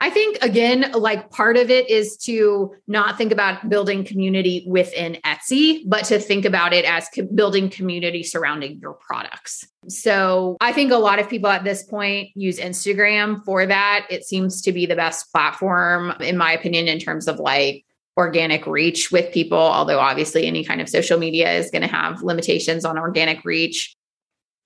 I 0.03 0.11
think 0.11 0.39
again, 0.43 0.91
like 0.97 1.31
part 1.31 1.57
of 1.57 1.71
it 1.71 1.89
is 1.89 2.17
to 2.25 2.75
not 2.89 3.17
think 3.17 3.31
about 3.31 3.69
building 3.69 4.05
community 4.05 4.65
within 4.67 5.17
Etsy, 5.25 5.85
but 5.87 6.05
to 6.07 6.19
think 6.19 6.45
about 6.45 6.73
it 6.73 6.85
as 6.85 7.09
co- 7.15 7.23
building 7.23 7.71
community 7.71 8.25
surrounding 8.25 8.81
your 8.81 8.95
products. 8.95 9.65
So 9.87 10.57
I 10.61 10.73
think 10.73 10.91
a 10.91 10.97
lot 10.97 11.21
of 11.21 11.31
people 11.31 11.51
at 11.51 11.63
this 11.63 11.85
point 11.85 12.31
use 12.35 12.59
Instagram 12.59 13.45
for 13.45 13.65
that. 13.65 14.09
It 14.11 14.25
seems 14.25 14.61
to 14.63 14.73
be 14.73 14.87
the 14.87 14.97
best 14.97 15.31
platform, 15.31 16.15
in 16.19 16.37
my 16.37 16.51
opinion, 16.51 16.89
in 16.89 16.99
terms 16.99 17.29
of 17.29 17.39
like 17.39 17.85
organic 18.17 18.67
reach 18.67 19.11
with 19.11 19.33
people. 19.33 19.59
Although 19.59 19.99
obviously, 19.99 20.47
any 20.47 20.65
kind 20.65 20.81
of 20.81 20.89
social 20.89 21.19
media 21.19 21.53
is 21.53 21.71
going 21.71 21.83
to 21.83 21.89
have 21.89 22.23
limitations 22.23 22.85
on 22.85 22.99
organic 22.99 23.45
reach. 23.45 23.95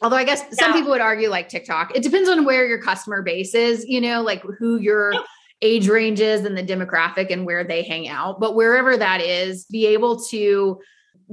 Although 0.03 0.17
I 0.17 0.25
guess 0.25 0.43
yeah. 0.43 0.65
some 0.65 0.73
people 0.73 0.91
would 0.91 1.00
argue 1.00 1.29
like 1.29 1.49
TikTok. 1.49 1.97
It 1.97 2.03
depends 2.03 2.29
on 2.29 2.45
where 2.45 2.67
your 2.67 2.81
customer 2.83 3.23
base 3.23 3.55
is, 3.55 3.85
you 3.87 4.00
know, 4.00 4.23
like 4.23 4.43
who 4.59 4.79
your 4.79 5.15
age 5.62 5.88
ranges 5.88 6.45
and 6.45 6.57
the 6.57 6.62
demographic 6.62 7.31
and 7.31 7.47
where 7.47 7.65
they 7.65 7.83
hang 7.83 8.09
out. 8.09 8.38
But 8.41 8.55
wherever 8.55 8.97
that 8.97 9.23
is, 9.23 9.65
be 9.65 9.87
able 9.87 10.23
to 10.25 10.81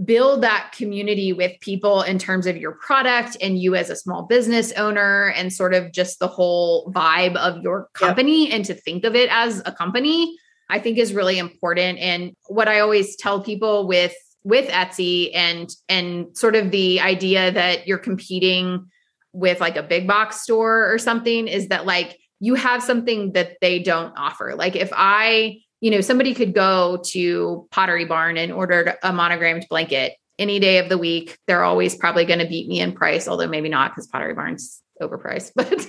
build 0.05 0.41
that 0.41 0.73
community 0.75 1.33
with 1.33 1.59
people 1.59 2.01
in 2.01 2.17
terms 2.17 2.47
of 2.47 2.57
your 2.57 2.71
product 2.71 3.37
and 3.41 3.59
you 3.59 3.75
as 3.75 3.89
a 3.89 3.95
small 3.95 4.23
business 4.23 4.71
owner 4.73 5.31
and 5.35 5.53
sort 5.53 5.73
of 5.73 5.91
just 5.91 6.19
the 6.19 6.27
whole 6.27 6.91
vibe 6.91 7.35
of 7.35 7.61
your 7.61 7.89
company 7.93 8.45
yep. 8.45 8.55
and 8.55 8.65
to 8.65 8.73
think 8.73 9.03
of 9.03 9.15
it 9.15 9.29
as 9.29 9.61
a 9.65 9.71
company, 9.71 10.35
I 10.73 10.79
think 10.79 10.97
is 10.97 11.13
really 11.13 11.37
important. 11.37 11.99
And 11.99 12.35
what 12.47 12.67
I 12.67 12.79
always 12.79 13.15
tell 13.15 13.43
people 13.43 13.87
with 13.87 14.15
with 14.43 14.67
Etsy 14.69 15.29
and 15.35 15.69
and 15.87 16.35
sort 16.35 16.55
of 16.55 16.71
the 16.71 16.99
idea 16.99 17.51
that 17.51 17.87
you're 17.87 17.99
competing 17.99 18.87
with 19.33 19.61
like 19.61 19.77
a 19.77 19.83
big 19.83 20.07
box 20.07 20.41
store 20.41 20.91
or 20.91 20.97
something 20.97 21.47
is 21.47 21.67
that 21.67 21.85
like 21.85 22.17
you 22.39 22.55
have 22.55 22.81
something 22.81 23.33
that 23.33 23.57
they 23.61 23.79
don't 23.79 24.13
offer. 24.17 24.55
Like 24.57 24.75
if 24.75 24.89
I, 24.91 25.59
you 25.79 25.91
know, 25.91 26.01
somebody 26.01 26.33
could 26.33 26.55
go 26.55 27.01
to 27.11 27.67
Pottery 27.69 28.05
Barn 28.05 28.37
and 28.37 28.51
order 28.51 28.95
a 29.03 29.13
monogrammed 29.13 29.67
blanket 29.69 30.13
any 30.39 30.59
day 30.59 30.79
of 30.79 30.89
the 30.89 30.97
week. 30.97 31.37
They're 31.45 31.63
always 31.63 31.95
probably 31.95 32.25
going 32.25 32.39
to 32.39 32.47
beat 32.47 32.67
me 32.67 32.79
in 32.79 32.93
price, 32.93 33.27
although 33.27 33.47
maybe 33.47 33.69
not 33.69 33.91
because 33.91 34.07
Pottery 34.07 34.33
Barn's 34.33 34.81
overpriced. 34.99 35.51
But 35.55 35.87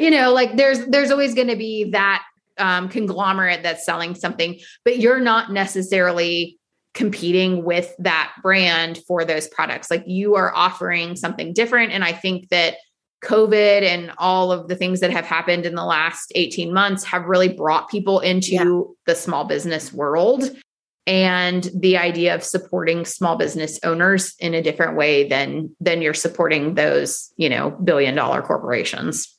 you 0.00 0.10
know, 0.10 0.32
like 0.32 0.56
there's 0.56 0.86
there's 0.86 1.10
always 1.10 1.34
going 1.34 1.48
to 1.48 1.56
be 1.56 1.90
that 1.92 2.22
um, 2.60 2.88
conglomerate 2.88 3.62
that's 3.62 3.84
selling 3.84 4.14
something, 4.14 4.58
but 4.84 4.98
you're 4.98 5.20
not 5.20 5.52
necessarily 5.52 6.58
competing 6.94 7.64
with 7.64 7.94
that 7.98 8.32
brand 8.42 8.98
for 9.06 9.24
those 9.24 9.48
products. 9.48 9.90
Like 9.90 10.04
you 10.06 10.34
are 10.34 10.54
offering 10.54 11.16
something 11.16 11.52
different. 11.52 11.92
And 11.92 12.04
I 12.04 12.12
think 12.12 12.48
that 12.48 12.76
COVID 13.24 13.82
and 13.82 14.12
all 14.18 14.50
of 14.50 14.68
the 14.68 14.76
things 14.76 15.00
that 15.00 15.10
have 15.10 15.26
happened 15.26 15.66
in 15.66 15.74
the 15.74 15.84
last 15.84 16.32
18 16.34 16.72
months 16.72 17.04
have 17.04 17.26
really 17.26 17.52
brought 17.52 17.90
people 17.90 18.20
into 18.20 18.52
yeah. 18.52 18.80
the 19.06 19.14
small 19.14 19.44
business 19.44 19.92
world 19.92 20.50
and 21.06 21.70
the 21.74 21.98
idea 21.98 22.34
of 22.34 22.44
supporting 22.44 23.04
small 23.04 23.36
business 23.36 23.78
owners 23.82 24.34
in 24.38 24.54
a 24.54 24.62
different 24.62 24.96
way 24.96 25.28
than 25.28 25.74
than 25.80 26.02
you're 26.02 26.14
supporting 26.14 26.74
those, 26.74 27.32
you 27.36 27.48
know, 27.48 27.70
billion 27.70 28.14
dollar 28.14 28.42
corporations. 28.42 29.36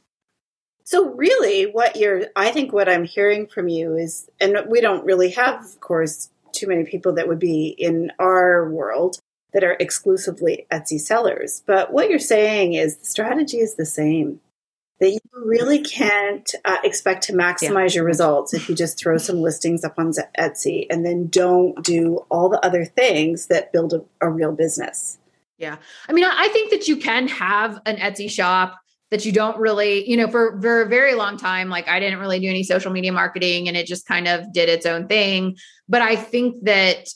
So 0.91 1.13
really 1.13 1.71
what 1.71 1.95
you're 1.95 2.23
I 2.35 2.51
think 2.51 2.73
what 2.73 2.89
I'm 2.89 3.05
hearing 3.05 3.47
from 3.47 3.69
you 3.69 3.95
is 3.95 4.29
and 4.41 4.57
we 4.67 4.81
don't 4.81 5.05
really 5.05 5.31
have 5.31 5.63
of 5.63 5.79
course 5.79 6.29
too 6.51 6.67
many 6.67 6.83
people 6.83 7.13
that 7.13 7.29
would 7.29 7.39
be 7.39 7.67
in 7.77 8.11
our 8.19 8.69
world 8.69 9.17
that 9.53 9.63
are 9.63 9.77
exclusively 9.79 10.67
Etsy 10.69 10.99
sellers. 10.99 11.63
But 11.65 11.93
what 11.93 12.09
you're 12.09 12.19
saying 12.19 12.73
is 12.73 12.97
the 12.97 13.05
strategy 13.05 13.59
is 13.59 13.75
the 13.75 13.85
same. 13.85 14.41
That 14.99 15.11
you 15.11 15.19
really 15.33 15.79
can't 15.79 16.53
uh, 16.65 16.79
expect 16.83 17.23
to 17.23 17.33
maximize 17.33 17.91
yeah. 17.91 17.99
your 17.99 18.03
results 18.03 18.53
if 18.53 18.67
you 18.67 18.75
just 18.75 18.99
throw 18.99 19.17
some 19.17 19.41
listings 19.41 19.85
up 19.85 19.97
on 19.97 20.11
Etsy 20.37 20.87
and 20.89 21.05
then 21.05 21.27
don't 21.27 21.81
do 21.85 22.25
all 22.29 22.49
the 22.49 22.63
other 22.65 22.83
things 22.83 23.47
that 23.47 23.71
build 23.71 23.93
a, 23.93 24.03
a 24.19 24.29
real 24.29 24.51
business. 24.51 25.19
Yeah. 25.57 25.77
I 26.09 26.11
mean, 26.11 26.25
I 26.25 26.49
think 26.49 26.69
that 26.71 26.89
you 26.89 26.97
can 26.97 27.29
have 27.29 27.79
an 27.85 27.95
Etsy 27.95 28.29
shop 28.29 28.81
that 29.11 29.25
you 29.25 29.31
don't 29.31 29.57
really, 29.57 30.09
you 30.09 30.15
know, 30.15 30.27
for, 30.27 30.59
for 30.61 30.81
a 30.81 30.87
very 30.87 31.13
long 31.15 31.37
time, 31.37 31.69
like 31.69 31.87
I 31.87 31.99
didn't 31.99 32.19
really 32.19 32.39
do 32.39 32.49
any 32.49 32.63
social 32.63 32.91
media 32.91 33.11
marketing 33.11 33.67
and 33.67 33.75
it 33.75 33.85
just 33.85 34.07
kind 34.07 34.27
of 34.27 34.51
did 34.53 34.69
its 34.69 34.85
own 34.85 35.07
thing. 35.07 35.57
But 35.87 36.01
I 36.01 36.15
think 36.15 36.63
that 36.63 37.09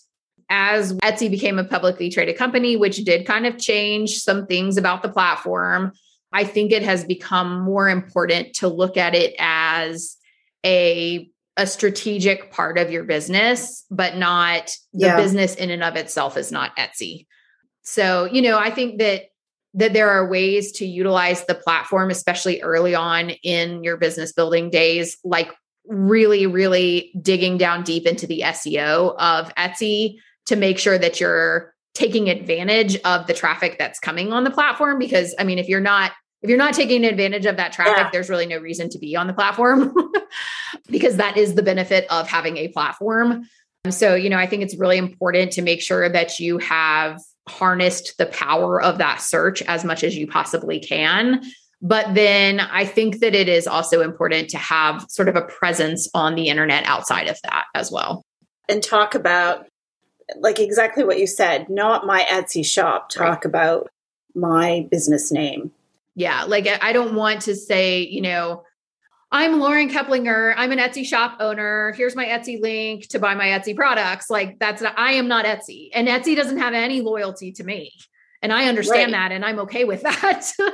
as 0.50 0.94
Etsy 0.98 1.32
became 1.32 1.58
a 1.58 1.64
publicly 1.64 2.10
traded 2.10 2.38
company, 2.38 2.76
which 2.76 2.98
did 2.98 3.26
kind 3.26 3.48
of 3.48 3.58
change 3.58 4.18
some 4.18 4.46
things 4.46 4.78
about 4.78 5.02
the 5.02 5.10
platform, 5.10 5.94
I 6.34 6.44
think 6.44 6.72
it 6.72 6.84
has 6.84 7.06
become 7.06 7.62
more 7.62 7.88
important 7.88 8.56
to 8.56 8.68
look 8.68 8.98
at 8.98 9.16
it 9.16 9.34
as 9.40 10.18
a 10.66 11.30
a 11.58 11.66
strategic 11.66 12.52
part 12.52 12.78
of 12.78 12.92
your 12.92 13.06
business, 13.06 13.86
but 13.90 14.18
not 14.18 14.76
the 14.92 15.14
business 15.16 15.56
in 15.56 15.70
and 15.70 15.84
of 15.84 15.96
itself 15.96 16.36
is 16.36 16.52
not 16.52 16.76
Etsy. 16.76 17.28
So, 17.84 18.26
you 18.26 18.42
know, 18.42 18.58
I 18.58 18.72
think 18.72 19.00
that 19.00 19.28
that 19.76 19.94
there 19.94 20.10
are 20.10 20.28
ways 20.28 20.72
to 20.72 20.86
utilize 20.86 21.46
the 21.46 21.56
platform 21.56 22.10
especially 22.10 22.62
early 22.62 22.96
on 22.96 23.30
in 23.44 23.84
your 23.84 23.98
business 23.98 24.32
building 24.34 24.70
days 24.70 25.18
like 25.24 25.52
really 25.88 26.48
really 26.48 27.12
digging 27.22 27.58
down 27.58 27.84
deep 27.84 28.08
into 28.08 28.26
the 28.26 28.42
SEO 28.42 29.16
of 29.18 29.54
Etsy 29.56 30.18
to 30.48 30.56
make 30.56 30.80
sure 30.80 30.98
that 30.98 31.20
you're 31.20 31.76
taking 31.96 32.30
advantage 32.30 32.98
of 33.02 33.26
the 33.26 33.34
traffic 33.34 33.78
that's 33.80 34.00
coming 34.00 34.34
on 34.34 34.44
the 34.44 34.52
platform 34.52 35.00
because 35.00 35.34
i 35.40 35.44
mean 35.44 35.58
if 35.58 35.68
you're 35.68 35.80
not 35.80 36.12
if 36.42 36.50
you're 36.50 36.60
not 36.60 36.74
taking 36.74 37.04
advantage 37.06 37.46
of 37.46 37.58
that 37.58 37.72
traffic 37.72 37.96
yeah. 37.98 38.10
there's 38.12 38.30
really 38.30 38.46
no 38.46 38.58
reason 38.58 38.90
to 38.90 39.00
be 39.00 39.16
on 39.16 39.28
the 39.28 39.34
platform 39.34 39.96
because 40.90 41.16
that 41.16 41.38
is 41.38 41.56
the 41.56 41.64
benefit 41.64 42.06
of 42.12 42.28
having 42.28 42.58
a 42.58 42.68
platform 42.68 43.44
so 43.90 44.14
you 44.14 44.30
know 44.30 44.38
i 44.38 44.46
think 44.46 44.62
it's 44.62 44.76
really 44.78 44.98
important 44.98 45.52
to 45.52 45.62
make 45.62 45.82
sure 45.82 46.08
that 46.10 46.38
you 46.40 46.58
have 46.58 47.20
harnessed 47.48 48.18
the 48.18 48.26
power 48.28 48.82
of 48.82 48.98
that 48.98 49.22
search 49.22 49.62
as 49.64 49.84
much 49.84 50.04
as 50.04 50.16
you 50.16 50.28
possibly 50.28 50.80
can 50.80 51.44
but 51.82 52.14
then 52.16 52.60
i 52.60 52.86
think 52.86 53.20
that 53.20 53.36
it 53.36 53.48
is 53.48 53.68
also 53.68 54.02
important 54.02 54.50
to 54.50 54.58
have 54.58 55.06
sort 55.10 55.28
of 55.28 55.36
a 55.36 55.44
presence 55.44 56.10
on 56.14 56.36
the 56.36 56.48
internet 56.48 56.84
outside 56.86 57.28
of 57.28 57.38
that 57.44 57.66
as 57.76 57.92
well 57.92 58.26
and 58.68 58.82
talk 58.82 59.14
about 59.14 59.68
like 60.38 60.60
exactly 60.60 61.04
what 61.04 61.20
you 61.20 61.28
said, 61.28 61.70
not 61.70 62.06
my 62.06 62.26
Etsy 62.30 62.66
shop, 62.66 63.10
talk 63.10 63.22
right. 63.22 63.46
about 63.46 63.90
my 64.34 64.88
business 64.92 65.32
name. 65.32 65.72
Yeah. 66.16 66.44
Like 66.44 66.68
I 66.82 66.94
don't 66.94 67.16
want 67.16 67.42
to 67.44 67.56
say, 67.56 68.02
you 68.02 68.22
know, 68.22 68.64
I'm 69.36 69.60
Lauren 69.60 69.90
Keplinger. 69.90 70.54
I'm 70.56 70.72
an 70.72 70.78
Etsy 70.80 71.06
shop 71.06 71.40
owner. 71.42 71.92
Here's 71.98 72.16
my 72.16 72.26
Etsy 72.26 72.62
link 72.62 73.10
to 73.10 73.20
buy 73.20 73.36
my 73.36 73.48
Etsy 73.48 73.76
products. 73.76 74.30
Like 74.30 74.60
that's 74.60 74.82
not, 74.82 74.98
I 74.98 75.12
am 75.12 75.28
not 75.28 75.44
Etsy 75.44 75.90
and 75.94 76.08
Etsy 76.08 76.38
doesn't 76.38 76.58
have 76.58 76.74
any 76.74 77.02
loyalty 77.02 77.52
to 77.52 77.64
me. 77.66 77.92
And 78.42 78.54
I 78.54 78.70
understand 78.70 79.12
right. 79.12 79.20
that 79.20 79.32
and 79.34 79.44
I'm 79.44 79.60
okay 79.60 79.84
with 79.84 80.04
that. 80.04 80.50
yeah. 80.58 80.70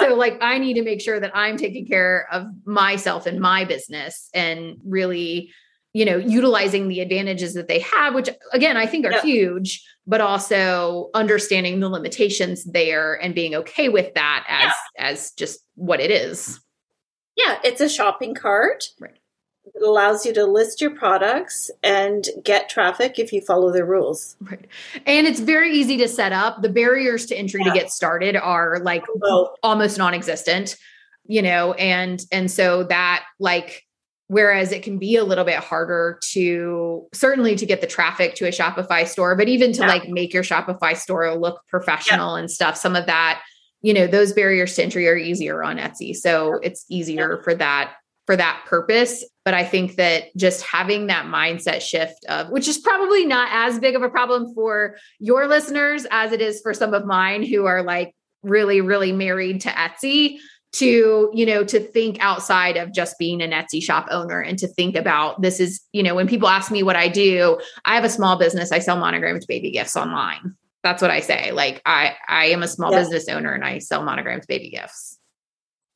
So 0.00 0.16
like 0.16 0.38
I 0.40 0.58
need 0.58 0.74
to 0.74 0.82
make 0.82 1.00
sure 1.00 1.20
that 1.20 1.30
I'm 1.36 1.56
taking 1.56 1.86
care 1.86 2.26
of 2.32 2.46
myself 2.64 3.26
and 3.26 3.38
my 3.38 3.64
business 3.64 4.28
and 4.34 4.78
really 4.84 5.52
you 5.92 6.04
know 6.04 6.16
utilizing 6.16 6.88
the 6.88 6.98
advantages 7.00 7.54
that 7.54 7.66
they 7.66 7.80
have 7.80 8.14
which 8.14 8.30
again 8.52 8.76
i 8.76 8.86
think 8.86 9.04
are 9.04 9.10
yeah. 9.10 9.22
huge 9.22 9.84
but 10.06 10.20
also 10.20 11.10
understanding 11.14 11.80
the 11.80 11.88
limitations 11.88 12.62
there 12.62 13.14
and 13.14 13.34
being 13.34 13.56
okay 13.56 13.88
with 13.88 14.14
that 14.14 14.46
as 14.48 14.72
yeah. 14.94 15.04
as 15.04 15.32
just 15.32 15.58
what 15.74 15.98
it 15.98 16.12
is 16.12 16.60
yeah 17.44 17.58
it's 17.64 17.80
a 17.80 17.88
shopping 17.88 18.34
cart 18.34 18.90
right 19.00 19.20
it 19.74 19.82
allows 19.82 20.26
you 20.26 20.32
to 20.34 20.44
list 20.44 20.80
your 20.80 20.90
products 20.90 21.70
and 21.82 22.26
get 22.42 22.68
traffic 22.68 23.18
if 23.18 23.32
you 23.32 23.40
follow 23.40 23.72
the 23.72 23.84
rules. 23.84 24.36
Right. 24.40 24.66
And 25.06 25.26
it's 25.26 25.40
very 25.40 25.72
easy 25.72 25.96
to 25.98 26.08
set 26.08 26.32
up. 26.32 26.62
The 26.62 26.68
barriers 26.68 27.26
to 27.26 27.36
entry 27.36 27.62
yeah. 27.64 27.72
to 27.72 27.78
get 27.78 27.90
started 27.90 28.36
are 28.36 28.80
like 28.80 29.04
oh. 29.22 29.54
almost 29.62 29.98
non-existent, 29.98 30.76
you 31.26 31.42
know, 31.42 31.74
and 31.74 32.24
and 32.32 32.50
so 32.50 32.84
that 32.84 33.24
like 33.38 33.86
whereas 34.26 34.70
it 34.70 34.84
can 34.84 34.96
be 34.96 35.16
a 35.16 35.24
little 35.24 35.44
bit 35.44 35.58
harder 35.58 36.18
to 36.22 37.04
certainly 37.12 37.56
to 37.56 37.66
get 37.66 37.80
the 37.80 37.86
traffic 37.86 38.36
to 38.36 38.46
a 38.46 38.50
shopify 38.50 39.04
store 39.04 39.34
but 39.34 39.48
even 39.48 39.72
to 39.72 39.80
yeah. 39.80 39.88
like 39.88 40.08
make 40.08 40.32
your 40.32 40.44
shopify 40.44 40.96
store 40.96 41.34
look 41.34 41.60
professional 41.66 42.36
yeah. 42.36 42.40
and 42.40 42.48
stuff 42.48 42.76
some 42.76 42.94
of 42.94 43.06
that 43.06 43.42
you 43.82 43.94
know 43.94 44.06
those 44.06 44.32
barriers 44.32 44.74
to 44.74 44.82
entry 44.82 45.08
are 45.08 45.16
easier 45.16 45.62
on 45.62 45.78
etsy. 45.78 46.14
So 46.14 46.58
it's 46.62 46.84
easier 46.88 47.40
for 47.42 47.54
that 47.54 47.94
for 48.26 48.36
that 48.36 48.64
purpose. 48.66 49.24
But 49.44 49.54
i 49.54 49.64
think 49.64 49.96
that 49.96 50.24
just 50.36 50.62
having 50.62 51.06
that 51.06 51.26
mindset 51.26 51.80
shift 51.80 52.24
of 52.26 52.50
which 52.50 52.68
is 52.68 52.78
probably 52.78 53.24
not 53.26 53.48
as 53.50 53.78
big 53.78 53.96
of 53.96 54.02
a 54.02 54.08
problem 54.08 54.54
for 54.54 54.96
your 55.18 55.48
listeners 55.48 56.06
as 56.10 56.32
it 56.32 56.40
is 56.40 56.60
for 56.60 56.74
some 56.74 56.94
of 56.94 57.04
mine 57.06 57.42
who 57.42 57.66
are 57.66 57.82
like 57.82 58.14
really 58.42 58.80
really 58.80 59.12
married 59.12 59.62
to 59.62 59.70
etsy 59.70 60.36
to 60.72 61.30
you 61.34 61.44
know 61.44 61.64
to 61.64 61.80
think 61.80 62.18
outside 62.20 62.76
of 62.76 62.92
just 62.92 63.18
being 63.18 63.42
an 63.42 63.50
etsy 63.50 63.82
shop 63.82 64.06
owner 64.10 64.40
and 64.40 64.58
to 64.58 64.68
think 64.68 64.94
about 64.94 65.40
this 65.42 65.58
is 65.58 65.80
you 65.92 66.02
know 66.02 66.14
when 66.14 66.28
people 66.28 66.48
ask 66.48 66.70
me 66.70 66.82
what 66.82 66.96
i 66.96 67.08
do 67.08 67.58
i 67.84 67.94
have 67.94 68.04
a 68.04 68.10
small 68.10 68.38
business. 68.38 68.70
I 68.70 68.78
sell 68.78 68.96
monogrammed 68.96 69.44
baby 69.48 69.70
gifts 69.72 69.96
online 69.96 70.54
that's 70.82 71.02
what 71.02 71.10
i 71.10 71.20
say 71.20 71.52
like 71.52 71.80
i 71.86 72.14
i 72.28 72.46
am 72.46 72.62
a 72.62 72.68
small 72.68 72.92
yeah. 72.92 73.00
business 73.00 73.28
owner 73.28 73.52
and 73.52 73.64
i 73.64 73.78
sell 73.78 74.02
monogrammed 74.02 74.46
baby 74.46 74.70
gifts 74.70 75.18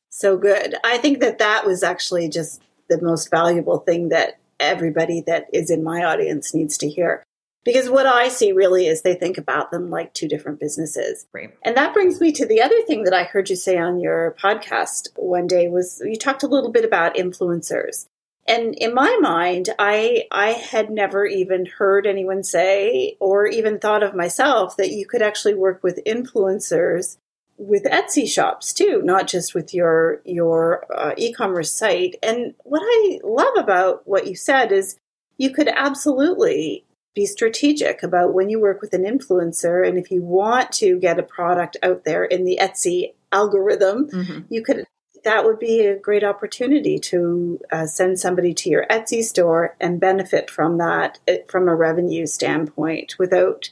so 0.09 0.37
good 0.37 0.75
i 0.83 0.97
think 0.97 1.19
that 1.19 1.39
that 1.39 1.65
was 1.65 1.83
actually 1.83 2.29
just 2.29 2.61
the 2.89 3.01
most 3.01 3.29
valuable 3.29 3.79
thing 3.79 4.09
that 4.09 4.39
everybody 4.59 5.21
that 5.21 5.47
is 5.53 5.69
in 5.69 5.83
my 5.83 6.03
audience 6.03 6.53
needs 6.53 6.77
to 6.77 6.89
hear 6.89 7.25
because 7.65 7.89
what 7.89 8.05
I 8.05 8.29
see 8.29 8.51
really 8.51 8.85
is 8.85 9.01
they 9.01 9.15
think 9.15 9.39
about 9.39 9.71
them 9.71 9.89
like 9.89 10.13
two 10.13 10.27
different 10.27 10.59
businesses. 10.59 11.25
Right. 11.33 11.49
And 11.63 11.75
that 11.75 11.93
brings 11.93 12.21
me 12.21 12.31
to 12.33 12.45
the 12.45 12.61
other 12.61 12.79
thing 12.83 13.03
that 13.03 13.13
I 13.13 13.23
heard 13.23 13.49
you 13.49 13.55
say 13.55 13.77
on 13.77 13.99
your 13.99 14.35
podcast 14.39 15.09
one 15.15 15.47
day 15.47 15.67
was 15.67 16.01
you 16.05 16.15
talked 16.15 16.43
a 16.43 16.47
little 16.47 16.71
bit 16.71 16.85
about 16.85 17.15
influencers. 17.15 18.05
And 18.47 18.75
in 18.75 18.93
my 18.93 19.17
mind, 19.21 19.69
I 19.79 20.25
I 20.31 20.51
had 20.51 20.89
never 20.91 21.25
even 21.25 21.65
heard 21.65 22.05
anyone 22.05 22.43
say 22.43 23.17
or 23.19 23.47
even 23.47 23.79
thought 23.79 24.03
of 24.03 24.15
myself 24.15 24.77
that 24.77 24.91
you 24.91 25.07
could 25.07 25.21
actually 25.21 25.55
work 25.55 25.83
with 25.83 26.03
influencers 26.05 27.17
with 27.57 27.83
Etsy 27.85 28.27
shops 28.27 28.73
too, 28.73 29.01
not 29.03 29.27
just 29.27 29.55
with 29.55 29.73
your 29.73 30.21
your 30.25 30.85
uh, 30.95 31.13
e-commerce 31.17 31.71
site. 31.71 32.15
And 32.21 32.53
what 32.63 32.81
I 32.83 33.19
love 33.23 33.57
about 33.57 34.07
what 34.07 34.27
you 34.27 34.35
said 34.35 34.71
is 34.71 34.97
you 35.37 35.51
could 35.51 35.67
absolutely 35.67 36.85
be 37.15 37.25
strategic 37.25 38.03
about 38.03 38.33
when 38.33 38.49
you 38.49 38.59
work 38.59 38.81
with 38.81 38.93
an 38.93 39.03
influencer 39.03 39.87
and 39.87 39.97
if 39.97 40.11
you 40.11 40.21
want 40.21 40.71
to 40.73 40.99
get 40.99 41.17
a 41.17 41.23
product 41.23 41.77
out 41.81 42.03
there 42.03 42.25
in 42.25 42.43
the 42.43 42.59
Etsy 42.61 43.13
algorithm, 43.31 44.09
mm-hmm. 44.09 44.39
you 44.49 44.61
could 44.61 44.85
that 45.25 45.43
would 45.43 45.59
be 45.59 45.81
a 45.81 45.99
great 45.99 46.23
opportunity 46.23 46.97
to 46.97 47.59
uh, 47.71 47.85
send 47.85 48.19
somebody 48.19 48.53
to 48.53 48.69
your 48.69 48.85
Etsy 48.89 49.23
store 49.23 49.75
and 49.81 49.99
benefit 49.99 50.49
from 50.49 50.77
that 50.77 51.19
uh, 51.27 51.33
from 51.49 51.67
a 51.67 51.75
revenue 51.75 52.25
standpoint 52.25 53.15
without 53.19 53.69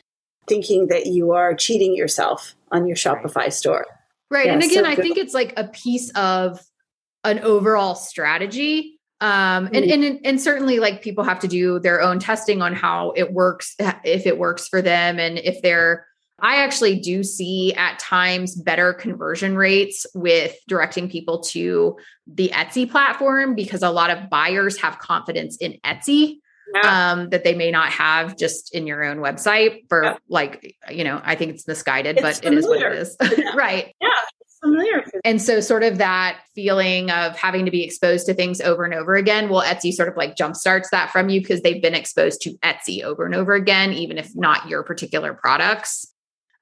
thinking 0.48 0.88
that 0.88 1.06
you 1.06 1.32
are 1.32 1.56
cheating 1.56 1.96
yourself 1.96 2.56
on 2.72 2.86
your 2.86 2.98
Shopify 2.98 3.36
right. 3.36 3.54
store. 3.54 3.86
Right. 4.30 4.48
Yeah, 4.48 4.54
and 4.54 4.64
again, 4.64 4.84
so 4.84 4.90
I 4.90 4.96
think 4.96 5.18
it's 5.18 5.34
like 5.34 5.54
a 5.56 5.66
piece 5.66 6.12
of 6.12 6.60
an 7.24 7.40
overall 7.40 7.96
strategy 7.96 9.00
um, 9.24 9.68
and, 9.68 9.86
mm. 9.86 9.94
and 9.94 10.20
and 10.26 10.42
certainly 10.42 10.80
like 10.80 11.02
people 11.02 11.24
have 11.24 11.40
to 11.40 11.48
do 11.48 11.80
their 11.80 12.02
own 12.02 12.20
testing 12.20 12.62
on 12.62 12.74
how 12.74 13.14
it 13.16 13.32
works 13.32 13.74
if 14.04 14.28
it 14.28 14.38
works 14.38 14.68
for 14.68 14.82
them 14.82 15.18
and 15.18 15.38
if 15.40 15.62
they're 15.62 16.06
I 16.40 16.58
actually 16.64 17.00
do 17.00 17.24
see 17.24 17.74
at 17.74 18.00
times 18.00 18.56
better 18.56 18.94
conversion 18.94 19.56
rates 19.56 20.06
with 20.14 20.56
directing 20.68 21.10
people 21.10 21.42
to 21.42 21.98
the 22.28 22.50
Etsy 22.50 22.90
platform 22.90 23.56
because 23.56 23.84
a 23.84 23.92
lot 23.92 24.10
of 24.10 24.30
buyers 24.30 24.78
have 24.82 25.00
confidence 25.00 25.58
in 25.58 25.78
Etsy 25.86 26.40
yeah. 26.74 27.12
um, 27.12 27.30
that 27.30 27.44
they 27.44 27.56
may 27.56 27.72
not 27.72 27.92
have 27.92 28.36
just 28.38 28.74
in 28.74 28.88
your 28.88 29.04
own 29.04 29.18
website 29.18 29.88
for 29.90 30.04
yeah. 30.04 30.18
like, 30.28 30.76
you 30.90 31.04
know, 31.04 31.22
I 31.24 31.36
think 31.36 31.54
it's 31.54 31.68
misguided, 31.68 32.18
it's 32.18 32.24
but 32.24 32.36
familiar. 32.44 32.92
it 32.92 32.98
is 32.98 33.16
what 33.20 33.28
it 33.30 33.32
is. 33.32 33.38
Yeah. 33.38 33.52
right. 33.56 33.96
Yeah 34.02 34.10
familiar. 34.64 35.04
And 35.24 35.42
so, 35.42 35.60
sort 35.60 35.84
of 35.84 35.98
that 35.98 36.40
feeling 36.56 37.12
of 37.12 37.36
having 37.38 37.66
to 37.66 37.72
be 37.72 37.84
exposed 37.84 38.26
to 38.28 38.34
things 38.34 38.62
over 38.62 38.86
and 38.86 38.94
over 38.94 39.16
again, 39.16 39.50
well, 39.50 39.62
Etsy 39.62 39.92
sort 39.92 40.10
of 40.10 40.18
like 40.18 40.36
jumpstarts 40.36 40.90
that 40.92 41.12
from 41.12 41.30
you 41.30 41.42
because 41.42 41.62
they've 41.62 41.82
been 41.82 41.94
exposed 41.94 42.42
to 42.42 42.54
Etsy 42.60 43.04
over 43.04 43.26
and 43.26 43.36
over 43.36 43.54
again, 43.54 43.94
even 43.94 44.18
if 44.18 44.32
not 44.36 44.70
your 44.70 44.84
particular 44.84 45.34
products. 45.34 46.13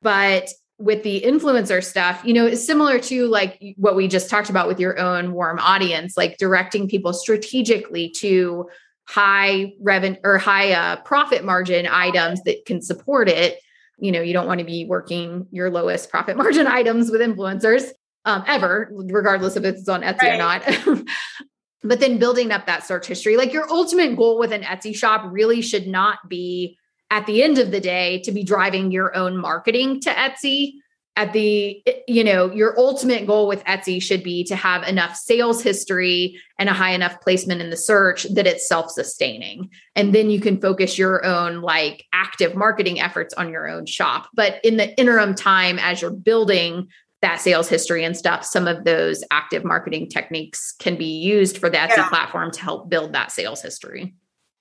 But 0.01 0.49
with 0.79 1.03
the 1.03 1.21
influencer 1.21 1.83
stuff, 1.83 2.21
you 2.25 2.33
know, 2.33 2.47
it's 2.47 2.65
similar 2.65 2.97
to 2.99 3.27
like 3.27 3.61
what 3.77 3.95
we 3.95 4.07
just 4.07 4.29
talked 4.29 4.49
about 4.49 4.67
with 4.67 4.79
your 4.79 4.99
own 4.99 5.33
warm 5.33 5.59
audience, 5.59 6.17
like 6.17 6.37
directing 6.37 6.87
people 6.87 7.13
strategically 7.13 8.09
to 8.17 8.67
high 9.07 9.73
revenue 9.81 10.17
or 10.23 10.37
high 10.37 10.71
uh, 10.71 10.95
profit 10.97 11.43
margin 11.43 11.85
items 11.87 12.41
that 12.43 12.65
can 12.65 12.81
support 12.81 13.27
it 13.27 13.59
you 14.01 14.11
know 14.11 14.21
you 14.21 14.33
don't 14.33 14.47
want 14.47 14.59
to 14.59 14.65
be 14.65 14.85
working 14.85 15.47
your 15.51 15.69
lowest 15.69 16.09
profit 16.09 16.37
margin 16.43 16.67
items 16.67 17.09
with 17.09 17.21
influencers 17.21 17.89
um, 18.25 18.43
ever 18.47 18.89
regardless 18.91 19.55
if 19.55 19.63
it's 19.63 19.87
on 19.87 20.01
etsy 20.01 20.21
right. 20.21 20.33
or 20.33 20.37
not 20.37 21.05
but 21.83 21.99
then 21.99 22.19
building 22.19 22.51
up 22.51 22.65
that 22.65 22.85
search 22.85 23.07
history 23.07 23.37
like 23.37 23.53
your 23.53 23.69
ultimate 23.69 24.15
goal 24.15 24.37
with 24.37 24.51
an 24.51 24.63
etsy 24.63 24.95
shop 24.95 25.23
really 25.31 25.61
should 25.61 25.87
not 25.87 26.17
be 26.27 26.77
at 27.11 27.27
the 27.27 27.43
end 27.43 27.59
of 27.59 27.69
the 27.69 27.81
day 27.81 28.19
to 28.21 28.31
be 28.31 28.43
driving 28.43 28.89
your 28.89 29.15
own 29.15 29.37
marketing 29.37 29.99
to 30.01 30.09
etsy. 30.09 30.75
At 31.17 31.33
the 31.33 31.83
you 32.07 32.23
know 32.23 32.49
your 32.53 32.79
ultimate 32.79 33.27
goal 33.27 33.45
with 33.45 33.65
etsy 33.65 34.01
should 34.01 34.23
be 34.23 34.45
to 34.45 34.55
have 34.55 34.87
enough 34.87 35.17
sales 35.17 35.61
history 35.61 36.39
and 36.57 36.69
a 36.69 36.73
high 36.73 36.91
enough 36.91 37.19
placement 37.19 37.61
in 37.61 37.69
the 37.69 37.75
search 37.75 38.23
that 38.33 38.47
it's 38.47 38.65
self-sustaining. 38.65 39.69
And 39.93 40.15
then 40.15 40.29
you 40.29 40.39
can 40.39 40.61
focus 40.61 40.97
your 40.97 41.25
own 41.25 41.61
like 41.61 42.05
active 42.13 42.55
marketing 42.55 43.01
efforts 43.01 43.33
on 43.33 43.51
your 43.51 43.67
own 43.67 43.85
shop. 43.85 44.29
But 44.33 44.63
in 44.63 44.77
the 44.77 44.97
interim 44.97 45.35
time 45.35 45.77
as 45.79 46.01
you're 46.01 46.11
building 46.11 46.87
that 47.21 47.41
sales 47.41 47.67
history 47.67 48.05
and 48.05 48.15
stuff 48.15 48.45
some 48.45 48.67
of 48.67 48.85
those 48.85 49.21
active 49.31 49.65
marketing 49.65 50.07
techniques 50.07 50.73
can 50.79 50.95
be 50.95 51.19
used 51.19 51.57
for 51.57 51.69
the 51.69 51.77
etsy 51.77 51.97
yeah. 51.97 52.09
platform 52.09 52.51
to 52.51 52.61
help 52.61 52.89
build 52.89 53.11
that 53.13 53.33
sales 53.33 53.61
history 53.61 54.15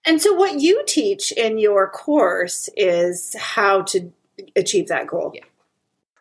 and 0.06 0.20
so 0.20 0.32
what 0.34 0.60
you 0.60 0.82
teach 0.86 1.32
in 1.32 1.58
your 1.58 1.88
course 1.90 2.68
is 2.76 3.34
how 3.38 3.82
to 3.82 4.10
achieve 4.56 4.88
that 4.88 5.06
goal 5.06 5.32
yeah 5.34 5.44